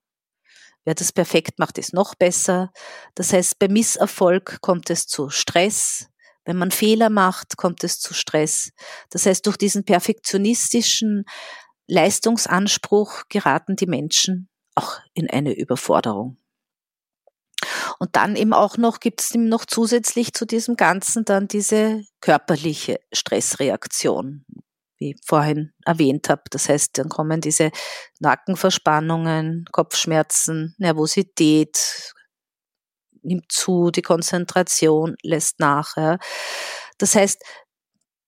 Wer 0.84 0.96
das 0.96 1.14
perfekt 1.14 1.60
macht, 1.60 1.78
ist 1.78 1.94
noch 1.94 2.14
besser. 2.14 2.74
Das 3.16 3.32
heißt, 3.32 3.58
bei 3.58 3.70
Misserfolg 3.70 4.60
kommt 4.60 4.90
es 4.90 5.08
zu 5.08 5.30
Stress. 5.30 6.10
Wenn 6.44 6.58
man 6.58 6.72
Fehler 6.72 7.10
macht, 7.10 7.56
kommt 7.56 7.86
es 7.86 8.02
zu 8.02 8.14
Stress. 8.14 8.72
Das 9.10 9.26
heißt, 9.26 9.46
durch 9.46 9.56
diesen 9.56 9.86
perfektionistischen 9.86 11.24
Leistungsanspruch 11.88 13.24
geraten 13.30 13.76
die 13.76 13.88
Menschen 13.88 14.50
auch 14.76 15.00
in 15.14 15.30
eine 15.30 15.54
Überforderung. 15.54 16.38
Und 18.00 18.16
dann 18.16 18.36
eben 18.36 18.54
auch 18.54 18.78
noch 18.78 19.00
gibt 19.00 19.22
es 19.22 19.34
noch 19.34 19.66
zusätzlich 19.66 20.34
zu 20.34 20.46
diesem 20.46 20.76
Ganzen 20.76 21.26
dann 21.26 21.48
diese 21.48 22.04
körperliche 22.22 23.00
Stressreaktion, 23.14 24.46
wie 24.98 25.12
ich 25.12 25.22
vorhin 25.26 25.72
erwähnt 25.86 26.30
habe. 26.30 26.44
Das 26.50 26.70
heißt, 26.70 26.98
dann 26.98 27.10
kommen 27.10 27.42
diese 27.42 27.72
Nackenverspannungen, 28.20 29.66
Kopfschmerzen, 29.72 30.76
Nervosität, 30.78 32.14
nimmt 33.22 33.52
zu, 33.52 33.92
die 33.92 34.02
Konzentration 34.02 35.16
lässt 35.24 35.60
nach. 35.60 35.96
Ja. 35.96 36.18
Das 36.98 37.16
heißt, 37.16 37.42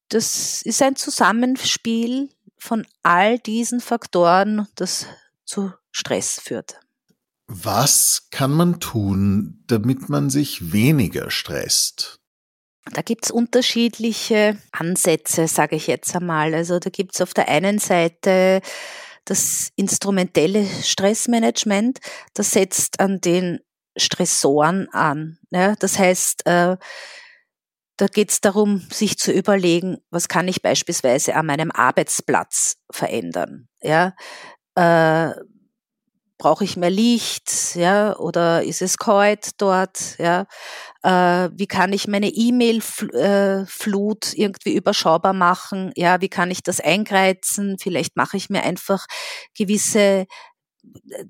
das 0.10 0.62
ist 0.62 0.82
ein 0.82 0.96
Zusammenspiel 0.96 2.30
von 2.66 2.86
all 3.04 3.40
diesen 3.40 3.80
Faktoren, 3.80 4.68
das 4.76 5.06
zu 5.46 5.72
Stress 5.92 6.40
führt. 6.40 6.80
Was 7.48 8.28
kann 8.32 8.52
man 8.52 8.80
tun, 8.80 9.64
damit 9.68 10.10
man 10.10 10.30
sich 10.30 10.74
weniger 10.74 11.30
stresst? 11.30 12.20
Da 12.92 13.02
gibt's 13.02 13.32
unterschiedliche 13.32 14.58
Ansätze, 14.72 15.48
sage 15.48 15.76
ich 15.76 15.88
jetzt 15.88 16.16
einmal. 16.16 16.54
Also 16.54 16.80
da 16.80 16.90
gibt's 16.90 17.22
auf 17.22 17.34
der 17.34 17.48
einen 17.48 17.80
Seite 17.80 18.62
das 19.26 19.70
instrumentelle 19.76 20.66
Stressmanagement, 20.66 22.00
das 22.34 22.52
setzt 22.52 23.00
an 23.00 23.22
den 23.22 23.60
Stressoren 23.98 24.88
an. 24.90 25.40
Ja? 25.50 25.76
Das 25.80 25.98
heißt, 25.98 26.46
äh, 26.46 26.78
da 27.98 28.08
geht 28.08 28.32
es 28.32 28.42
darum, 28.42 28.80
sich 28.92 29.18
zu 29.18 29.32
überlegen, 29.32 29.98
was 30.10 30.28
kann 30.28 30.48
ich 30.48 30.62
beispielsweise 30.62 31.36
an 31.36 31.46
meinem 31.46 31.72
Arbeitsplatz 31.72 32.76
verändern. 32.92 33.68
Ja? 33.82 34.14
Äh, 34.76 35.34
Brauche 36.38 36.66
ich 36.66 36.76
mehr 36.76 36.90
Licht, 36.90 37.76
ja, 37.76 38.14
oder 38.18 38.62
ist 38.62 38.82
es 38.82 38.98
kalt 38.98 39.52
dort, 39.62 40.18
ja? 40.20 40.48
Äh, 41.02 41.50
wie 41.54 41.66
kann 41.66 41.94
ich 41.94 42.10
meine 42.10 42.28
E-Mail-Flut 42.28 43.14
äh, 44.34 44.42
irgendwie 44.42 44.76
überschaubar 44.76 45.32
machen? 45.32 45.94
Ja, 45.96 46.20
wie 46.20 46.28
kann 46.28 46.52
ich 46.52 46.62
das 46.62 46.82
eingreizen? 46.82 47.78
Vielleicht 47.80 48.18
mache 48.18 48.36
ich 48.36 48.50
mir 48.50 48.64
einfach 48.64 49.06
gewisse 49.58 50.26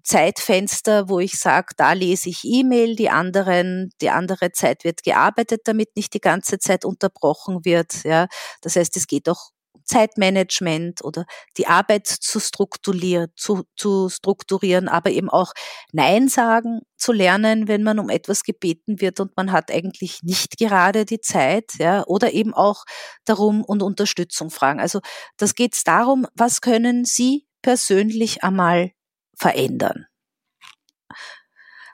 Zeitfenster, 0.04 1.10
wo 1.10 1.20
ich 1.20 1.40
sage, 1.40 1.74
da 1.78 1.94
lese 1.94 2.30
ich 2.30 2.44
E-Mail, 2.44 2.96
die 2.96 3.10
anderen, 3.10 3.92
die 4.02 4.10
andere 4.10 4.52
Zeit 4.52 4.84
wird 4.84 5.04
gearbeitet, 5.04 5.62
damit 5.66 5.96
nicht 5.96 6.14
die 6.14 6.22
ganze 6.22 6.60
Zeit 6.60 6.86
unterbrochen 6.86 7.66
wird. 7.66 8.04
Ja, 8.04 8.28
das 8.62 8.76
heißt, 8.76 8.96
es 8.98 9.08
geht 9.08 9.30
auch 9.30 9.52
Zeitmanagement 9.86 11.04
oder 11.04 11.26
die 11.58 11.68
Arbeit 11.68 12.08
zu 12.08 12.40
strukturieren, 12.40 13.28
zu, 13.36 13.64
zu 13.76 14.10
strukturieren, 14.10 14.88
aber 14.88 15.12
eben 15.12 15.30
auch 15.30 15.54
Nein 15.92 16.28
sagen 16.28 16.82
zu 16.98 17.12
lernen, 17.12 17.68
wenn 17.68 17.84
man 17.84 18.00
um 18.00 18.10
etwas 18.10 18.44
gebeten 18.44 19.00
wird 19.00 19.20
und 19.20 19.38
man 19.38 19.52
hat 19.52 19.72
eigentlich 19.72 20.20
nicht 20.24 20.58
gerade 20.58 21.06
die 21.06 21.22
Zeit, 21.22 21.74
ja, 21.78 22.04
oder 22.06 22.34
eben 22.34 22.54
auch 22.54 22.86
darum 23.26 23.64
und 23.64 23.84
Unterstützung 23.84 24.50
fragen. 24.50 24.80
Also 24.80 25.02
das 25.38 25.56
geht 25.56 25.76
es 25.76 25.84
darum, 25.84 26.26
was 26.34 26.62
können 26.62 27.06
Sie 27.06 27.46
persönlich 27.62 28.44
einmal 28.44 28.92
verändern. 29.38 30.06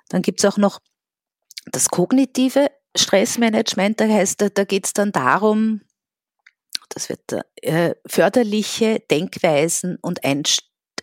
Dann 0.09 0.21
gibt 0.21 0.39
es 0.39 0.45
auch 0.45 0.57
noch 0.57 0.79
das 1.65 1.89
kognitive 1.89 2.69
Stressmanagement, 2.95 3.99
da 3.99 4.07
heißt, 4.07 4.41
da, 4.53 4.63
geht 4.65 4.85
es 4.85 4.93
dann 4.93 5.11
darum, 5.11 5.81
das 6.89 7.07
wird 7.07 7.21
äh, 7.61 7.95
förderliche 8.05 8.99
Denkweisen 8.99 9.97
und, 10.01 10.19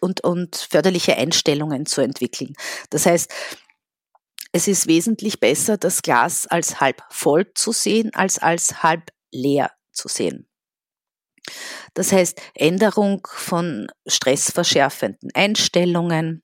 und, 0.01 0.21
und 0.23 0.57
förderliche 0.57 1.17
Einstellungen 1.17 1.87
zu 1.87 2.03
entwickeln. 2.03 2.55
Das 2.91 3.07
heißt, 3.07 3.33
es 4.53 4.69
ist 4.69 4.87
wesentlich 4.87 5.41
besser, 5.41 5.77
das 5.77 6.03
Glas 6.03 6.47
als 6.47 6.81
halb 6.81 7.03
voll 7.11 7.53
zu 7.55 7.73
sehen, 7.73 8.11
als 8.15 8.39
als 8.39 8.83
halb 8.83 9.11
leer 9.31 9.71
zu 9.93 10.09
sehen. 10.09 10.49
Das 11.95 12.13
heißt, 12.13 12.41
Änderung 12.55 13.27
von 13.31 13.89
stressverschärfenden 14.07 15.31
Einstellungen, 15.35 16.43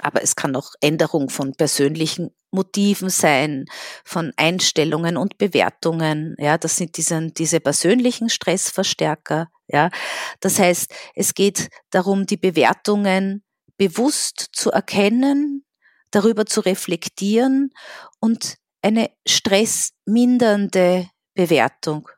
aber 0.00 0.22
es 0.22 0.34
kann 0.34 0.56
auch 0.56 0.72
Änderung 0.80 1.28
von 1.28 1.52
persönlichen 1.54 2.30
Motiven 2.50 3.10
sein, 3.10 3.66
von 4.04 4.32
Einstellungen 4.36 5.16
und 5.16 5.38
Bewertungen. 5.38 6.34
Ja, 6.38 6.58
das 6.58 6.76
sind 6.76 6.96
diese, 6.96 7.30
diese 7.30 7.60
persönlichen 7.60 8.28
Stressverstärker. 8.28 9.48
Ja, 9.68 9.90
das 10.40 10.58
heißt, 10.58 10.92
es 11.14 11.34
geht 11.34 11.68
darum, 11.90 12.26
die 12.26 12.36
Bewertungen 12.36 13.44
bewusst 13.76 14.48
zu 14.52 14.70
erkennen, 14.70 15.64
darüber 16.10 16.44
zu 16.44 16.60
reflektieren 16.60 17.70
und 18.18 18.56
eine 18.82 19.10
stressmindernde 19.26 21.08
Bewertung 21.34 22.08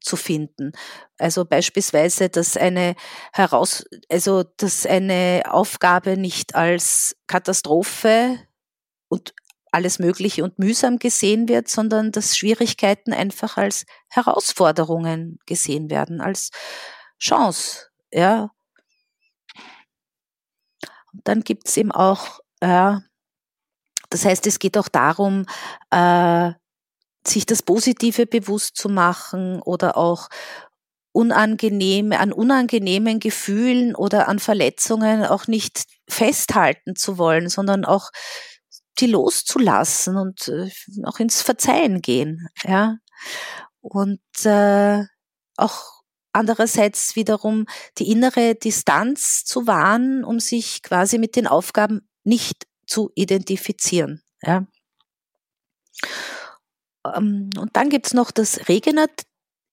zu 0.00 0.16
finden. 0.16 0.72
Also 1.18 1.44
beispielsweise, 1.44 2.28
dass 2.28 2.56
eine 2.56 2.94
heraus, 3.32 3.84
also 4.08 4.44
dass 4.56 4.86
eine 4.86 5.42
Aufgabe 5.48 6.16
nicht 6.16 6.54
als 6.54 7.16
Katastrophe 7.26 8.38
und 9.08 9.34
alles 9.72 9.98
Mögliche 9.98 10.44
und 10.44 10.58
mühsam 10.58 10.98
gesehen 10.98 11.48
wird, 11.48 11.68
sondern 11.68 12.12
dass 12.12 12.36
Schwierigkeiten 12.36 13.12
einfach 13.12 13.56
als 13.56 13.84
Herausforderungen 14.08 15.38
gesehen 15.46 15.90
werden, 15.90 16.20
als 16.20 16.50
Chance. 17.18 17.88
Ja. 18.12 18.50
Und 21.12 21.26
dann 21.26 21.42
gibt's 21.42 21.76
eben 21.76 21.92
auch, 21.92 22.40
äh, 22.60 22.96
das 24.10 24.24
heißt, 24.24 24.46
es 24.46 24.58
geht 24.58 24.78
auch 24.78 24.88
darum, 24.88 25.44
äh, 25.90 26.52
sich 27.26 27.46
das 27.46 27.62
Positive 27.62 28.26
bewusst 28.26 28.76
zu 28.76 28.88
machen 28.88 29.60
oder 29.62 29.96
auch 29.96 30.28
unangenehme, 31.12 32.18
an 32.20 32.32
unangenehmen 32.32 33.18
Gefühlen 33.20 33.94
oder 33.94 34.28
an 34.28 34.38
Verletzungen 34.38 35.24
auch 35.24 35.46
nicht 35.46 35.84
festhalten 36.08 36.96
zu 36.96 37.18
wollen, 37.18 37.48
sondern 37.48 37.84
auch 37.84 38.10
die 38.98 39.06
loszulassen 39.06 40.16
und 40.16 40.48
äh, 40.48 40.70
auch 41.04 41.18
ins 41.18 41.42
Verzeihen 41.42 42.02
gehen, 42.02 42.48
ja. 42.64 42.96
Und 43.80 44.20
äh, 44.44 45.04
auch 45.56 46.02
andererseits 46.32 47.16
wiederum 47.16 47.66
die 47.98 48.10
innere 48.10 48.54
Distanz 48.54 49.44
zu 49.44 49.66
wahren, 49.66 50.24
um 50.24 50.40
sich 50.40 50.82
quasi 50.82 51.18
mit 51.18 51.36
den 51.36 51.46
Aufgaben 51.46 52.08
nicht 52.24 52.66
zu 52.86 53.10
identifizieren, 53.14 54.22
ja. 54.42 54.66
Ähm, 57.16 57.50
und 57.58 57.70
dann 57.74 57.88
gibt's 57.90 58.14
noch 58.14 58.30
das 58.30 58.68
Regenerat 58.68 59.22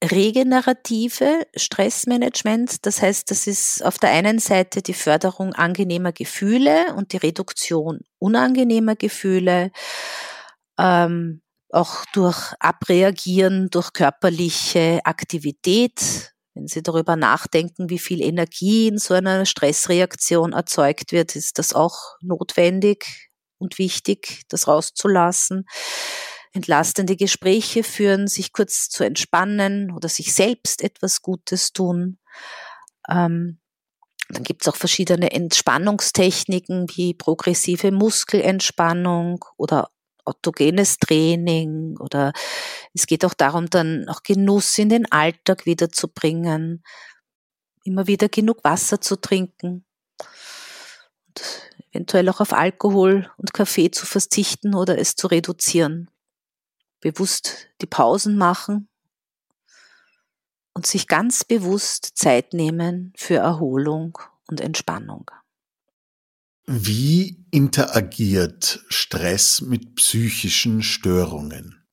regenerative 0.04 1.48
Stressmanagement. 1.56 2.86
Das 2.86 3.02
heißt, 3.02 3.30
das 3.32 3.48
ist 3.48 3.84
auf 3.84 3.98
der 3.98 4.12
einen 4.12 4.40
Seite 4.40 4.82
die 4.82 4.94
Förderung 4.94 5.54
angenehmer 5.54 6.12
Gefühle 6.12 6.94
und 6.96 7.14
die 7.14 7.18
Reduktion 7.18 8.02
unangenehmer 8.20 8.96
Gefühle, 8.96 9.72
ähm, 10.80 11.42
auch 11.70 12.06
durch 12.14 12.54
Abreagieren, 12.60 13.70
durch 13.70 13.94
körperliche 13.94 15.00
Aktivität. 15.04 16.34
Wenn 16.54 16.68
Sie 16.68 16.84
darüber 16.84 17.16
nachdenken, 17.16 17.90
wie 17.90 18.00
viel 18.00 18.22
Energie 18.22 18.88
in 18.88 18.98
so 18.98 19.14
einer 19.14 19.46
Stressreaktion 19.46 20.54
erzeugt 20.54 21.12
wird, 21.12 21.36
ist 21.36 21.60
das 21.60 21.74
auch 21.74 22.16
notwendig 22.22 23.30
und 23.58 23.78
wichtig, 23.78 24.44
das 24.50 24.68
rauszulassen 24.68 25.66
entlastende 26.56 27.16
Gespräche 27.16 27.84
führen, 27.84 28.28
sich 28.28 28.54
kurz 28.54 28.90
zu 28.90 29.04
entspannen 29.04 29.92
oder 29.92 30.08
sich 30.08 30.34
selbst 30.34 30.82
etwas 30.82 31.22
Gutes 31.22 31.74
tun. 31.74 32.18
Ähm, 33.10 33.60
dann 34.30 34.44
gibt 34.44 34.64
es 34.64 34.68
auch 34.68 34.76
verschiedene 34.76 35.32
Entspannungstechniken 35.32 36.88
wie 36.96 37.14
progressive 37.14 37.92
Muskelentspannung 37.92 39.44
oder 39.58 39.92
autogenes 40.24 40.98
Training 40.98 41.98
oder 42.00 42.34
es 42.94 43.06
geht 43.06 43.24
auch 43.26 43.36
darum, 43.36 43.70
dann 43.70 44.10
auch 44.10 44.24
Genuss 44.24 44.78
in 44.80 44.90
den 44.90 45.12
Alltag 45.12 45.68
wiederzubringen, 45.68 46.84
immer 47.84 48.08
wieder 48.08 48.30
genug 48.30 48.64
Wasser 48.64 49.00
zu 49.00 49.18
trinken 49.18 49.86
und 51.28 51.44
eventuell 51.92 52.28
auch 52.30 52.40
auf 52.40 52.54
Alkohol 52.54 53.30
und 53.38 53.54
Kaffee 53.54 53.92
zu 53.92 54.08
verzichten 54.08 54.74
oder 54.74 54.98
es 54.98 55.16
zu 55.16 55.28
reduzieren 55.28 56.10
bewusst 57.06 57.68
die 57.82 57.86
Pausen 57.86 58.36
machen 58.36 58.88
und 60.74 60.88
sich 60.88 61.08
ganz 61.08 61.44
bewusst 61.44 62.18
Zeit 62.18 62.52
nehmen 62.54 63.14
für 63.16 63.36
Erholung 63.36 64.18
und 64.48 64.60
Entspannung. 64.60 65.30
Wie 66.66 67.46
interagiert 67.52 68.84
Stress 68.90 69.62
mit 69.62 69.94
psychischen 69.94 70.82
Störungen? 70.82 71.86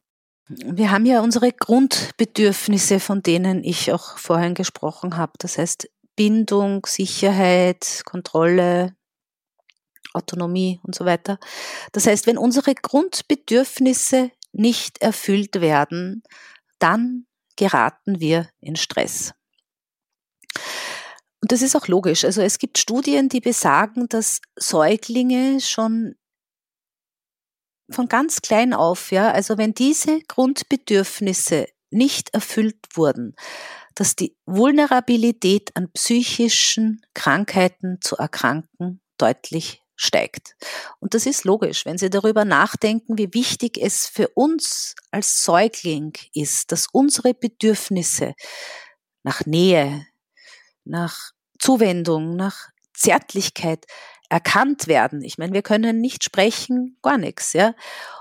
Wir 0.48 0.90
haben 0.90 1.04
ja 1.04 1.20
unsere 1.20 1.52
Grundbedürfnisse, 1.52 2.98
von 2.98 3.22
denen 3.22 3.62
ich 3.64 3.92
auch 3.92 4.16
vorhin 4.16 4.54
gesprochen 4.54 5.18
habe. 5.18 5.32
Das 5.40 5.58
heißt 5.58 5.90
Bindung, 6.16 6.86
Sicherheit, 6.86 8.00
Kontrolle, 8.06 8.96
Autonomie 10.14 10.80
und 10.84 10.94
so 10.94 11.04
weiter. 11.04 11.38
Das 11.92 12.06
heißt, 12.06 12.26
wenn 12.26 12.38
unsere 12.38 12.74
Grundbedürfnisse 12.74 14.30
nicht 14.53 15.03
erfüllt 15.03 15.61
werden, 15.61 16.22
dann 16.78 17.26
geraten 17.57 18.20
wir 18.20 18.48
in 18.61 18.76
Stress. 18.76 19.32
Und 21.40 21.50
das 21.50 21.62
ist 21.62 21.74
auch 21.74 21.88
logisch. 21.88 22.24
Also 22.24 22.40
es 22.40 22.59
gibt 22.59 22.78
Studien, 22.78 23.28
die 23.28 23.40
besagen, 23.40 24.09
dass 24.09 24.40
Säuglinge 24.57 25.61
schon 25.61 26.14
von 27.90 28.09
ganz 28.09 28.40
klein 28.40 28.72
auf, 28.72 29.11
ja, 29.11 29.30
also 29.30 29.59
wenn 29.59 29.74
diese 29.74 30.20
Grundbedürfnisse 30.22 31.66
nicht 31.90 32.32
erfüllt 32.32 32.78
wurden, 32.94 33.34
dass 33.94 34.16
die 34.16 34.36
Vulnerabilität 34.46 35.76
an 35.76 35.90
psychischen 35.92 37.03
Krankheiten 37.14 37.98
zu 38.00 38.16
erkranken 38.16 39.00
deutlich 39.18 39.82
steigt. 40.03 40.57
Und 40.98 41.14
das 41.14 41.26
ist 41.26 41.44
logisch, 41.44 41.86
wenn 41.86 41.98
Sie 41.98 42.11
darüber 42.11 42.44
nachdenken, 42.44 43.18
wie 43.18 43.32
wichtig 43.32 43.78
es 43.78 44.07
für 44.07 44.28
uns 44.28 44.94
als 45.11 45.44
Säugling 45.44 46.12
ist, 46.34 46.72
dass 46.72 46.88
unsere 46.92 47.34
Bedürfnisse 47.34 48.34
nach 49.22 49.46
Nähe, 49.46 50.07
nach 50.84 51.30
Zuwendung, 51.59 52.34
nach 52.34 52.70
Zärtlichkeit 52.92 53.86
erkannt 54.28 54.86
werden. 54.86 55.22
Ich 55.22 55.38
meine, 55.38 55.53
wir 55.53 55.62
können 55.62 56.00
nicht 56.00 56.24
sprechen, 56.24 56.98
gar 57.03 57.18
nichts, 57.18 57.53
ja. 57.53 57.74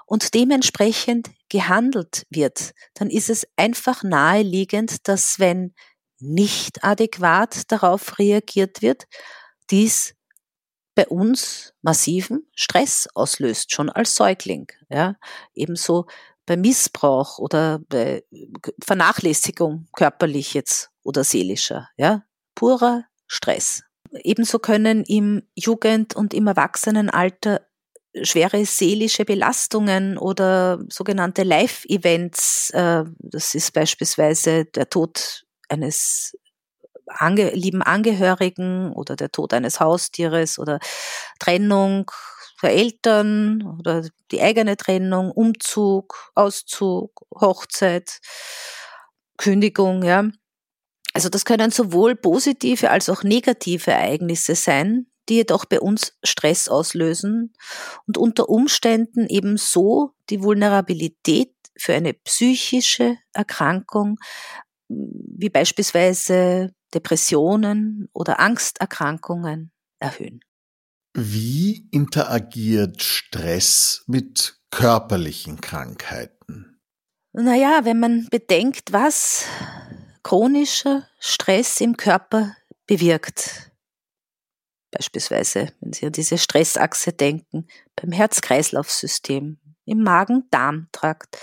Und 0.06 0.34
dementsprechend 0.34 1.30
gehandelt 1.50 2.28
wird, 2.30 2.74
dann 2.94 3.10
ist 3.10 3.30
es 3.30 3.48
einfach 3.56 4.04
naheliegend, 4.04 5.08
dass 5.08 5.40
wenn 5.40 5.74
nicht 6.20 6.84
adäquat 6.84 7.72
darauf 7.72 8.20
reagiert 8.20 8.82
wird, 8.82 9.06
dies 9.72 10.14
bei 10.96 11.08
uns 11.08 11.74
massiven 11.82 12.48
Stress 12.54 13.08
auslöst, 13.14 13.72
schon 13.72 13.90
als 13.90 14.16
Säugling. 14.16 14.68
Ja? 14.90 15.16
Ebenso 15.54 16.08
bei 16.46 16.58
Missbrauch 16.58 17.40
oder 17.40 17.80
bei 17.90 18.24
Vernachlässigung 18.84 19.88
körperlich 19.96 20.54
jetzt 20.54 20.90
oder 21.04 21.24
seelischer. 21.24 21.90
Ja? 21.98 22.24
Purer 22.56 23.06
Stress. 23.28 23.84
Ebenso 24.24 24.60
können 24.60 25.04
im 25.06 25.44
Jugend- 25.56 26.16
und 26.16 26.34
im 26.34 26.48
Erwachsenenalter 26.48 27.62
schwere 28.24 28.66
seelische 28.66 29.24
Belastungen 29.24 30.18
oder 30.18 30.84
sogenannte 30.90 31.44
Live-Events, 31.44 32.72
äh, 32.72 33.06
das 33.20 33.56
ist 33.56 33.72
beispielsweise 33.72 34.66
der 34.66 34.90
Tod 34.90 35.46
eines 35.70 36.38
ange 37.18 37.52
lieben 37.52 37.82
Angehörigen 37.82 38.94
oder 38.94 39.16
der 39.16 39.32
Tod 39.32 39.54
eines 39.54 39.80
Haustieres 39.80 40.60
oder 40.60 40.80
Trennung 41.40 42.12
der 42.62 42.74
Eltern 42.74 43.64
oder 43.80 44.04
die 44.32 44.42
eigene 44.42 44.78
Trennung, 44.78 45.32
Umzug, 45.32 46.32
Auszug, 46.36 47.12
Hochzeit, 47.40 48.20
Kündigung, 49.38 50.04
ja. 50.04 50.26
Also 51.14 51.30
das 51.30 51.46
können 51.46 51.72
sowohl 51.72 52.16
positive 52.16 52.90
als 52.92 53.10
auch 53.10 53.24
negative 53.24 53.92
Ereignisse 53.92 54.56
sein, 54.56 55.08
die 55.30 55.36
jedoch 55.36 55.66
bei 55.66 55.80
uns 55.80 56.18
Stress 56.24 56.70
auslösen 56.70 57.54
und 58.08 58.18
unter 58.18 58.50
Umständen 58.50 59.28
eben 59.28 59.58
so 59.58 60.14
die 60.30 60.42
Vulnerabilität 60.44 61.54
für 61.78 61.94
eine 61.94 62.14
psychische 62.14 63.18
Erkrankung 63.34 64.20
wie 65.38 65.50
beispielsweise 65.50 66.74
Depressionen 66.94 68.10
oder 68.14 68.40
Angsterkrankungen 68.40 69.72
erhöhen. 70.00 70.42
Wie 71.14 71.88
interagiert 71.92 73.02
Stress 73.02 74.04
mit 74.08 74.60
körperlichen 74.72 75.60
Krankheiten? 75.60 76.80
Naja, 77.34 77.82
wenn 77.84 78.00
man 78.00 78.28
bedenkt, 78.30 78.94
was 78.94 79.46
chronischer 80.24 81.08
Stress 81.20 81.82
im 81.82 81.98
Körper 81.98 82.56
bewirkt. 82.88 83.72
Beispielsweise, 84.92 85.74
wenn 85.80 85.94
Sie 85.94 86.06
an 86.06 86.12
diese 86.12 86.38
Stressachse 86.38 87.14
denken, 87.14 87.68
beim 87.96 88.12
Herz-Kreislauf-System, 88.12 89.58
im 89.86 90.04
Magen-Darm-Trakt, 90.04 91.38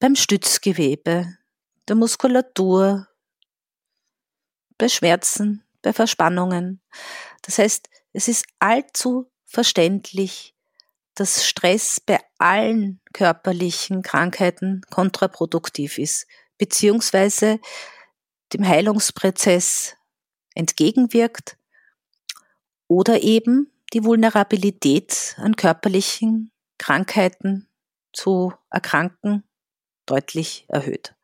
beim 0.00 0.16
Stützgewebe, 0.16 1.36
der 1.88 1.96
Muskulatur, 1.96 3.08
bei 4.78 4.88
Schmerzen, 4.88 5.64
bei 5.82 5.92
Verspannungen. 5.92 6.80
Das 7.42 7.58
heißt, 7.58 7.88
es 8.12 8.28
ist 8.28 8.46
allzu 8.58 9.30
verständlich, 9.44 10.54
dass 11.14 11.46
Stress 11.46 12.00
bei 12.00 12.20
allen 12.38 13.00
körperlichen 13.12 14.02
Krankheiten 14.02 14.82
kontraproduktiv 14.90 15.98
ist, 15.98 16.26
beziehungsweise 16.58 17.60
dem 18.52 18.66
Heilungsprozess 18.66 19.96
entgegenwirkt 20.54 21.56
oder 22.88 23.22
eben 23.22 23.72
die 23.92 24.04
Vulnerabilität 24.04 25.36
an 25.38 25.56
körperlichen 25.56 26.52
Krankheiten 26.78 27.68
zu 28.12 28.52
erkranken 28.70 29.44
deutlich 30.06 30.66
erhöht. 30.68 31.14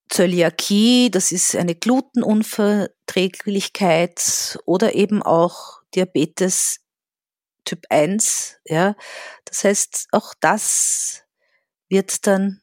Zöliakie, 0.09 1.11
das 1.11 1.31
ist 1.31 1.55
eine 1.55 1.75
Glutenunverträglichkeit 1.75 4.57
oder 4.65 4.95
eben 4.95 5.21
auch 5.21 5.83
Diabetes 5.95 6.79
Typ 7.65 7.85
1, 7.89 8.57
ja. 8.65 8.95
Das 9.43 9.63
heißt, 9.65 10.07
auch 10.11 10.33
das 10.39 11.23
wird 11.89 12.25
dann 12.25 12.61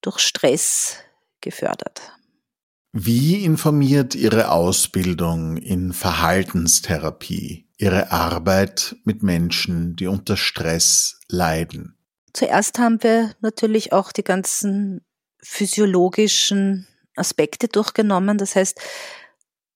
durch 0.00 0.18
Stress 0.18 0.96
gefördert. 1.40 2.12
Wie 2.92 3.44
informiert 3.44 4.16
Ihre 4.16 4.50
Ausbildung 4.50 5.56
in 5.56 5.92
Verhaltenstherapie 5.92 7.69
Ihre 7.80 8.12
Arbeit 8.12 8.96
mit 9.04 9.22
Menschen, 9.22 9.96
die 9.96 10.06
unter 10.06 10.36
Stress 10.36 11.18
leiden? 11.28 11.96
Zuerst 12.34 12.78
haben 12.78 13.02
wir 13.02 13.34
natürlich 13.40 13.94
auch 13.94 14.12
die 14.12 14.22
ganzen 14.22 15.00
physiologischen 15.42 16.86
Aspekte 17.16 17.68
durchgenommen. 17.68 18.36
Das 18.36 18.54
heißt, 18.54 18.78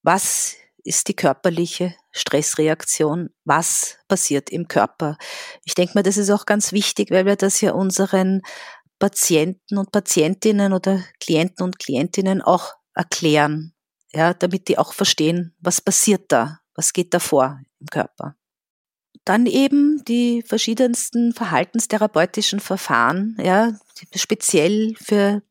was 0.02 0.54
ist 0.84 1.08
die 1.08 1.16
körperliche 1.16 1.94
Stressreaktion? 2.12 3.30
Was 3.44 3.96
passiert 4.06 4.50
im 4.50 4.68
Körper? 4.68 5.16
Ich 5.64 5.74
denke 5.74 5.94
mal, 5.94 6.02
das 6.02 6.18
ist 6.18 6.30
auch 6.30 6.44
ganz 6.44 6.72
wichtig, 6.72 7.10
weil 7.10 7.24
wir 7.24 7.36
das 7.36 7.62
ja 7.62 7.72
unseren 7.72 8.42
Patienten 8.98 9.78
und 9.78 9.92
Patientinnen 9.92 10.74
oder 10.74 11.02
Klienten 11.20 11.64
und 11.64 11.78
Klientinnen 11.78 12.42
auch 12.42 12.74
erklären, 12.94 13.72
ja, 14.12 14.34
damit 14.34 14.68
die 14.68 14.76
auch 14.76 14.92
verstehen, 14.92 15.56
was 15.58 15.80
passiert 15.80 16.26
da, 16.28 16.60
was 16.74 16.92
geht 16.92 17.14
da 17.14 17.18
vor 17.18 17.60
Körper. 17.90 18.36
Dann 19.24 19.46
eben 19.46 20.04
die 20.04 20.42
verschiedensten 20.42 21.32
verhaltenstherapeutischen 21.32 22.60
Verfahren, 22.60 23.36
ja, 23.40 23.72
speziell 24.14 24.94
für 24.96 25.42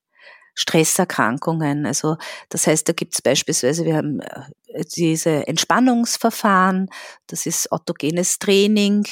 Stresserkrankungen. 0.56 1.86
Also 1.86 2.18
das 2.50 2.68
heißt, 2.68 2.88
da 2.88 2.94
gibt 2.94 3.16
es 3.16 3.22
beispielsweise, 3.22 3.86
wir 3.86 3.98
haben 3.98 4.20
äh, 4.20 4.84
diese 4.96 5.48
Entspannungsverfahren, 5.48 6.90
das 7.28 7.46
ist 7.46 7.72
autogenes 7.72 8.38
Training 8.40 9.08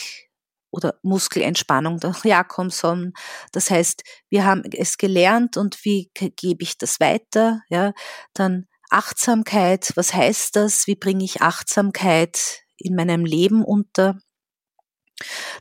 oder 0.71 0.95
Muskelentspannung 1.01 1.99
durch 1.99 2.23
Jakobson. 2.25 3.13
Das 3.51 3.69
heißt, 3.69 4.03
wir 4.29 4.45
haben 4.45 4.63
es 4.71 4.97
gelernt 4.97 5.57
und 5.57 5.83
wie 5.83 6.11
gebe 6.13 6.63
ich 6.63 6.77
das 6.77 6.99
weiter? 6.99 7.61
Ja, 7.69 7.93
dann 8.33 8.67
Achtsamkeit, 8.89 9.93
was 9.95 10.13
heißt 10.13 10.55
das? 10.55 10.85
Wie 10.85 10.95
bringe 10.95 11.23
ich 11.23 11.41
Achtsamkeit 11.41 12.63
in 12.81 12.95
meinem 12.95 13.25
Leben 13.25 13.63
unter? 13.63 14.19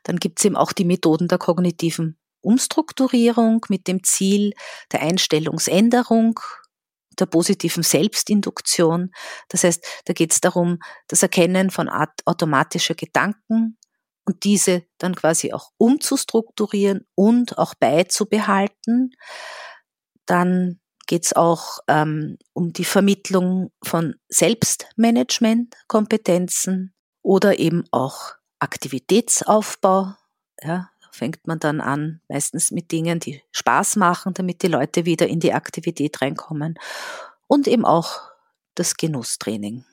Dann 0.05 0.16
gibt 0.16 0.41
es 0.41 0.45
eben 0.45 0.57
auch 0.57 0.73
die 0.73 0.85
Methoden 0.85 1.29
der 1.29 1.39
kognitiven 1.39 2.18
Umstrukturierung 2.43 3.64
mit 3.68 3.87
dem 3.87 4.03
Ziel 4.03 4.55
der 4.93 5.03
Einstellungsänderung, 5.03 6.41
der 7.18 7.27
positiven 7.27 7.83
Selbstinduktion. 7.83 9.11
Das 9.49 9.64
heißt, 9.64 9.85
da 10.07 10.14
geht 10.14 10.33
es 10.33 10.41
darum, 10.41 10.79
das 11.09 11.23
Erkennen 11.23 11.68
von 11.71 11.91
automatischer 12.25 12.95
Gedanken 12.95 13.77
und 14.25 14.45
diese 14.45 14.85
dann 14.99 15.14
quasi 15.14 15.53
auch 15.53 15.71
umzustrukturieren 15.77 17.07
und 17.14 17.59
auch 17.59 17.75
beizubehalten. 17.75 19.11
Dann 20.25 20.81
geht 21.07 21.27
es 21.27 21.35
auch 21.35 21.81
ähm, 21.89 22.39
um 22.53 22.73
die 22.73 22.85
Vermittlung 22.85 23.73
von 23.83 24.14
Selbstmanagementkompetenzen 24.29 26.95
oder 27.23 27.59
eben 27.59 27.85
auch 27.91 28.35
Aktivitätsaufbau. 28.59 30.14
Ja, 30.62 30.91
fängt 31.11 31.47
man 31.47 31.59
dann 31.59 31.81
an, 31.81 32.21
meistens 32.29 32.71
mit 32.71 32.93
Dingen, 32.93 33.21
die 33.21 33.43
Spaß 33.53 33.97
machen, 33.97 34.35
damit 34.35 34.62
die 34.62 34.68
Leute 34.68 35.05
wieder 35.05 35.27
in 35.27 35.41
die 35.41 35.53
Aktivität 35.53 36.21
reinkommen. 36.21 36.79
Und 37.47 37.66
eben 37.66 37.85
auch 37.85 38.21
das 38.75 38.97
Genusstraining. 38.97 39.85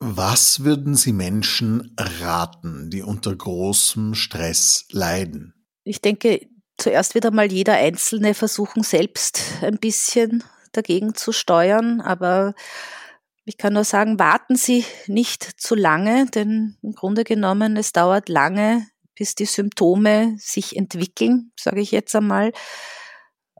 Was 0.00 0.64
würden 0.64 0.94
Sie 0.96 1.12
Menschen 1.12 1.94
raten, 1.98 2.90
die 2.90 3.02
unter 3.02 3.34
großem 3.34 4.14
Stress 4.14 4.86
leiden? 4.90 5.54
Ich 5.84 6.00
denke, 6.00 6.46
zuerst 6.76 7.14
wird 7.14 7.26
einmal 7.26 7.52
jeder 7.52 7.74
Einzelne 7.74 8.34
versuchen, 8.34 8.82
selbst 8.82 9.40
ein 9.62 9.78
bisschen 9.78 10.44
dagegen 10.72 11.14
zu 11.14 11.32
steuern, 11.32 12.00
aber 12.00 12.54
ich 13.44 13.58
kann 13.58 13.74
nur 13.74 13.84
sagen, 13.84 14.18
warten 14.18 14.56
Sie 14.56 14.84
nicht 15.06 15.42
zu 15.60 15.74
lange, 15.74 16.26
denn 16.26 16.76
im 16.82 16.92
Grunde 16.92 17.24
genommen, 17.24 17.76
es 17.76 17.92
dauert 17.92 18.28
lange, 18.28 18.86
bis 19.14 19.34
die 19.34 19.44
Symptome 19.44 20.36
sich 20.38 20.76
entwickeln, 20.76 21.52
sage 21.58 21.80
ich 21.80 21.90
jetzt 21.90 22.14
einmal. 22.16 22.52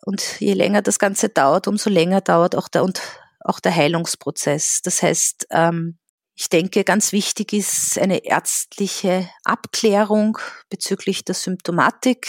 Und 0.07 0.41
je 0.41 0.55
länger 0.55 0.83
das 0.83 0.99
Ganze 0.99 1.29
dauert, 1.29 1.69
umso 1.69 1.91
länger 1.91 2.21
dauert 2.21 2.57
auch 2.57 2.69
der, 2.69 2.83
und 2.83 3.01
auch 3.41 3.61
der 3.61 3.75
Heilungsprozess. 3.75 4.81
Das 4.83 5.03
heißt, 5.03 5.47
ähm, 5.51 5.99
ich 6.35 6.49
denke, 6.49 6.83
ganz 6.83 7.13
wichtig 7.13 7.53
ist 7.53 7.99
eine 7.99 8.25
ärztliche 8.25 9.29
Abklärung 9.45 10.39
bezüglich 10.69 11.25
der 11.25 11.35
Symptomatik 11.35 12.27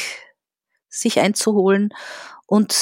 sich 0.90 1.20
einzuholen 1.20 1.90
und 2.46 2.76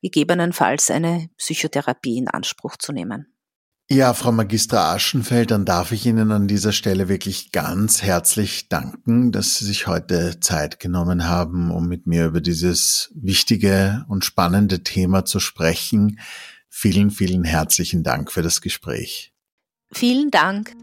gegebenenfalls 0.00 0.90
eine 0.90 1.28
Psychotherapie 1.36 2.18
in 2.18 2.28
Anspruch 2.28 2.76
zu 2.76 2.92
nehmen. 2.92 3.37
Ja, 3.90 4.12
Frau 4.12 4.32
Magistra 4.32 4.92
Aschenfeld, 4.92 5.50
dann 5.50 5.64
darf 5.64 5.92
ich 5.92 6.04
Ihnen 6.04 6.30
an 6.30 6.46
dieser 6.46 6.72
Stelle 6.72 7.08
wirklich 7.08 7.52
ganz 7.52 8.02
herzlich 8.02 8.68
danken, 8.68 9.32
dass 9.32 9.54
Sie 9.54 9.64
sich 9.64 9.86
heute 9.86 10.40
Zeit 10.40 10.78
genommen 10.78 11.26
haben, 11.26 11.70
um 11.70 11.88
mit 11.88 12.06
mir 12.06 12.26
über 12.26 12.42
dieses 12.42 13.10
wichtige 13.14 14.04
und 14.06 14.26
spannende 14.26 14.82
Thema 14.82 15.24
zu 15.24 15.40
sprechen. 15.40 16.20
Vielen, 16.68 17.10
vielen 17.10 17.44
herzlichen 17.44 18.02
Dank 18.02 18.30
für 18.30 18.42
das 18.42 18.60
Gespräch. 18.60 19.32
Vielen 19.90 20.30
Dank. 20.30 20.74